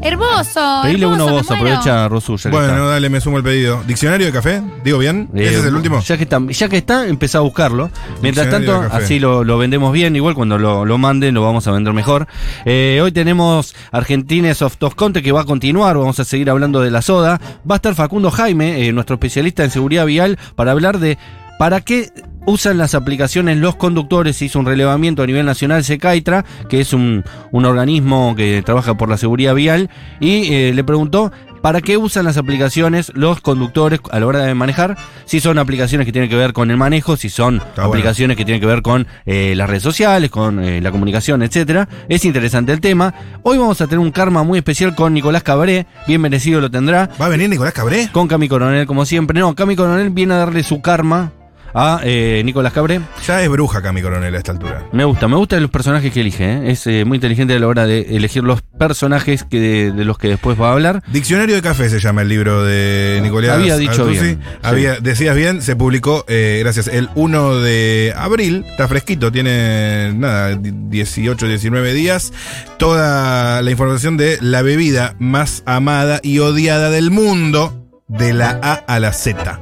Hermoso. 0.00 0.80
Pedile 0.84 1.04
hermoso, 1.06 1.24
uno 1.24 1.32
vos, 1.34 1.46
muero. 1.50 1.54
aprovecha 1.74 2.08
Rosu. 2.08 2.36
ya 2.36 2.50
que 2.50 2.56
Bueno, 2.56 2.72
está. 2.72 2.86
dale, 2.86 3.08
me 3.10 3.20
sumo 3.20 3.36
el 3.38 3.42
pedido. 3.42 3.82
¿Diccionario 3.86 4.26
de 4.26 4.32
café? 4.32 4.62
¿Digo 4.84 4.98
bien? 4.98 5.28
Eh, 5.34 5.46
¿Ese 5.46 5.58
es 5.58 5.64
el 5.64 5.74
último? 5.74 6.00
Ya 6.00 6.16
que 6.16 6.22
está, 6.22 6.40
ya 6.48 6.68
que 6.68 6.76
está 6.76 7.06
empezá 7.08 7.38
a 7.38 7.40
buscarlo. 7.40 7.90
Mientras 8.22 8.48
tanto, 8.48 8.80
así 8.92 9.18
lo, 9.18 9.42
lo 9.44 9.58
vendemos 9.58 9.92
bien. 9.92 10.14
Igual 10.14 10.34
cuando 10.34 10.56
lo, 10.56 10.84
lo 10.84 10.98
manden, 10.98 11.34
lo 11.34 11.42
vamos 11.42 11.66
a 11.66 11.72
vender 11.72 11.92
mejor. 11.94 12.28
Eh, 12.64 13.00
hoy 13.02 13.10
tenemos 13.12 13.74
Argentines 13.90 14.62
of 14.62 14.76
Tosconte 14.76 15.22
que 15.22 15.32
va 15.32 15.40
a 15.42 15.44
continuar. 15.44 15.96
Vamos 15.98 16.20
a 16.20 16.24
seguir 16.24 16.48
hablando 16.48 16.80
de 16.80 16.90
la 16.90 17.02
soda. 17.02 17.40
Va 17.68 17.74
a 17.74 17.76
estar 17.76 17.94
Facundo 17.94 18.30
Jaime, 18.30 18.86
eh, 18.86 18.92
nuestro 18.92 19.14
especialista 19.14 19.64
en 19.64 19.70
seguridad 19.70 20.06
vial, 20.06 20.38
para 20.54 20.70
hablar 20.72 20.98
de 21.00 21.18
para 21.58 21.80
qué 21.80 22.12
usan 22.48 22.78
las 22.78 22.94
aplicaciones 22.94 23.58
los 23.58 23.76
conductores. 23.76 24.36
Se 24.36 24.46
hizo 24.46 24.58
un 24.58 24.66
relevamiento 24.66 25.22
a 25.22 25.26
nivel 25.26 25.46
nacional, 25.46 25.84
SECAITRA, 25.84 26.44
que 26.68 26.80
es 26.80 26.92
un, 26.92 27.24
un 27.52 27.64
organismo 27.64 28.34
que 28.36 28.62
trabaja 28.64 28.96
por 28.96 29.08
la 29.08 29.18
seguridad 29.18 29.54
vial, 29.54 29.90
y 30.20 30.52
eh, 30.52 30.72
le 30.74 30.84
preguntó 30.84 31.30
¿Para 31.62 31.80
qué 31.80 31.96
usan 31.96 32.24
las 32.24 32.36
aplicaciones 32.36 33.10
los 33.14 33.40
conductores 33.40 34.00
a 34.10 34.20
la 34.20 34.26
hora 34.26 34.44
de 34.44 34.54
manejar? 34.54 34.96
Si 35.24 35.40
son 35.40 35.58
aplicaciones 35.58 36.06
que 36.06 36.12
tienen 36.12 36.30
que 36.30 36.36
ver 36.36 36.52
con 36.52 36.70
el 36.70 36.76
manejo, 36.76 37.16
si 37.16 37.28
son 37.28 37.60
aplicaciones 37.76 38.36
que 38.36 38.44
tienen 38.44 38.60
que 38.60 38.66
ver 38.66 38.82
con 38.82 39.06
eh, 39.26 39.54
las 39.56 39.68
redes 39.68 39.82
sociales, 39.82 40.30
con 40.30 40.62
eh, 40.62 40.80
la 40.80 40.90
comunicación, 40.90 41.42
etcétera. 41.42 41.88
Es 42.08 42.24
interesante 42.24 42.72
el 42.72 42.80
tema. 42.80 43.12
Hoy 43.42 43.58
vamos 43.58 43.80
a 43.80 43.86
tener 43.86 43.98
un 43.98 44.12
karma 44.12 44.42
muy 44.44 44.58
especial 44.58 44.94
con 44.94 45.14
Nicolás 45.14 45.42
Cabré. 45.42 45.86
Bien 46.06 46.20
merecido 46.20 46.60
lo 46.60 46.70
tendrá. 46.70 47.10
¿Va 47.20 47.26
a 47.26 47.28
venir 47.28 47.48
Nicolás 47.48 47.74
Cabré? 47.74 48.08
Con 48.12 48.28
Cami 48.28 48.48
Coronel, 48.48 48.86
como 48.86 49.04
siempre. 49.04 49.40
No, 49.40 49.54
Cami 49.54 49.74
Coronel 49.74 50.10
viene 50.10 50.34
a 50.34 50.38
darle 50.38 50.62
su 50.62 50.80
karma 50.80 51.32
a 51.74 52.00
eh, 52.04 52.42
Nicolás 52.44 52.72
Cabré. 52.72 53.00
Ya 53.26 53.42
es 53.42 53.48
bruja 53.48 53.82
Cami 53.82 54.02
Coronel 54.02 54.34
a 54.34 54.38
esta 54.38 54.52
altura. 54.52 54.86
Me 54.92 55.04
gusta, 55.04 55.28
me 55.28 55.36
gustan 55.36 55.62
los 55.62 55.70
personajes 55.70 56.12
que 56.12 56.20
elige. 56.20 56.44
¿eh? 56.44 56.70
Es 56.70 56.86
eh, 56.86 57.04
muy 57.04 57.16
inteligente 57.16 57.54
a 57.54 57.58
la 57.58 57.66
hora 57.66 57.86
de 57.86 58.16
elegir 58.16 58.42
los 58.42 58.62
personajes 58.62 59.44
que 59.44 59.60
de, 59.60 59.92
de 59.92 60.04
los 60.04 60.18
que 60.18 60.28
después 60.28 60.60
va 60.60 60.70
a 60.70 60.72
hablar. 60.72 61.02
Diccionario 61.12 61.54
de 61.54 61.62
café 61.62 61.88
se 61.88 62.00
llama 62.00 62.22
el 62.22 62.28
libro 62.28 62.64
de 62.64 63.20
Nicolás. 63.22 63.58
Había 63.58 63.76
dicho 63.76 64.02
Artusi. 64.02 64.20
bien, 64.20 64.40
Había, 64.62 64.94
sí. 64.96 65.00
Decías 65.02 65.36
bien, 65.36 65.62
se 65.62 65.76
publicó, 65.76 66.24
gracias, 66.28 66.88
el 66.88 67.08
1 67.14 67.56
de 67.56 68.12
abril. 68.16 68.64
Está 68.68 68.88
fresquito, 68.88 69.32
tiene 69.32 70.12
nada, 70.14 70.56
18, 70.56 71.46
19 71.46 71.92
días. 71.94 72.32
Toda 72.78 73.62
la 73.62 73.70
información 73.70 74.16
de 74.16 74.38
la 74.40 74.62
bebida 74.62 75.14
más 75.18 75.62
amada 75.66 76.20
y 76.22 76.38
odiada 76.38 76.90
del 76.90 77.10
mundo, 77.10 77.88
de 78.06 78.32
la 78.32 78.58
A 78.62 78.72
a 78.74 79.00
la 79.00 79.12
Z. 79.12 79.60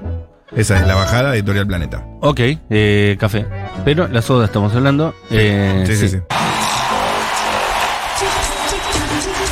Esa 0.57 0.81
es 0.81 0.87
la 0.87 0.95
bajada 0.95 1.33
de 1.33 1.39
Editorial 1.39 1.67
Planeta. 1.67 2.03
Ok, 2.23 2.41
eh, 2.71 3.17
café. 3.21 3.47
Pero 3.85 4.09
la 4.09 4.23
soda 4.23 4.47
estamos 4.47 4.75
hablando. 4.75 5.15
Eh, 5.31 5.85
sí, 5.87 5.97
sí, 5.97 6.09
sí. 6.09 6.19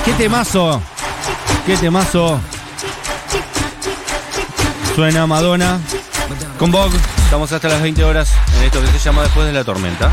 ¿Qué 0.02 0.12
temazo? 0.14 0.80
¿Qué 1.66 1.76
temazo? 1.76 2.40
Suena 4.94 5.26
Madonna 5.26 5.78
con 6.58 6.70
Vogue. 6.70 6.96
Estamos 7.24 7.52
hasta 7.52 7.68
las 7.68 7.82
20 7.82 8.02
horas 8.02 8.32
en 8.56 8.64
esto 8.64 8.80
que 8.80 8.86
se 8.86 8.98
llama 8.98 9.22
Después 9.24 9.46
de 9.46 9.52
la 9.52 9.62
Tormenta. 9.62 10.10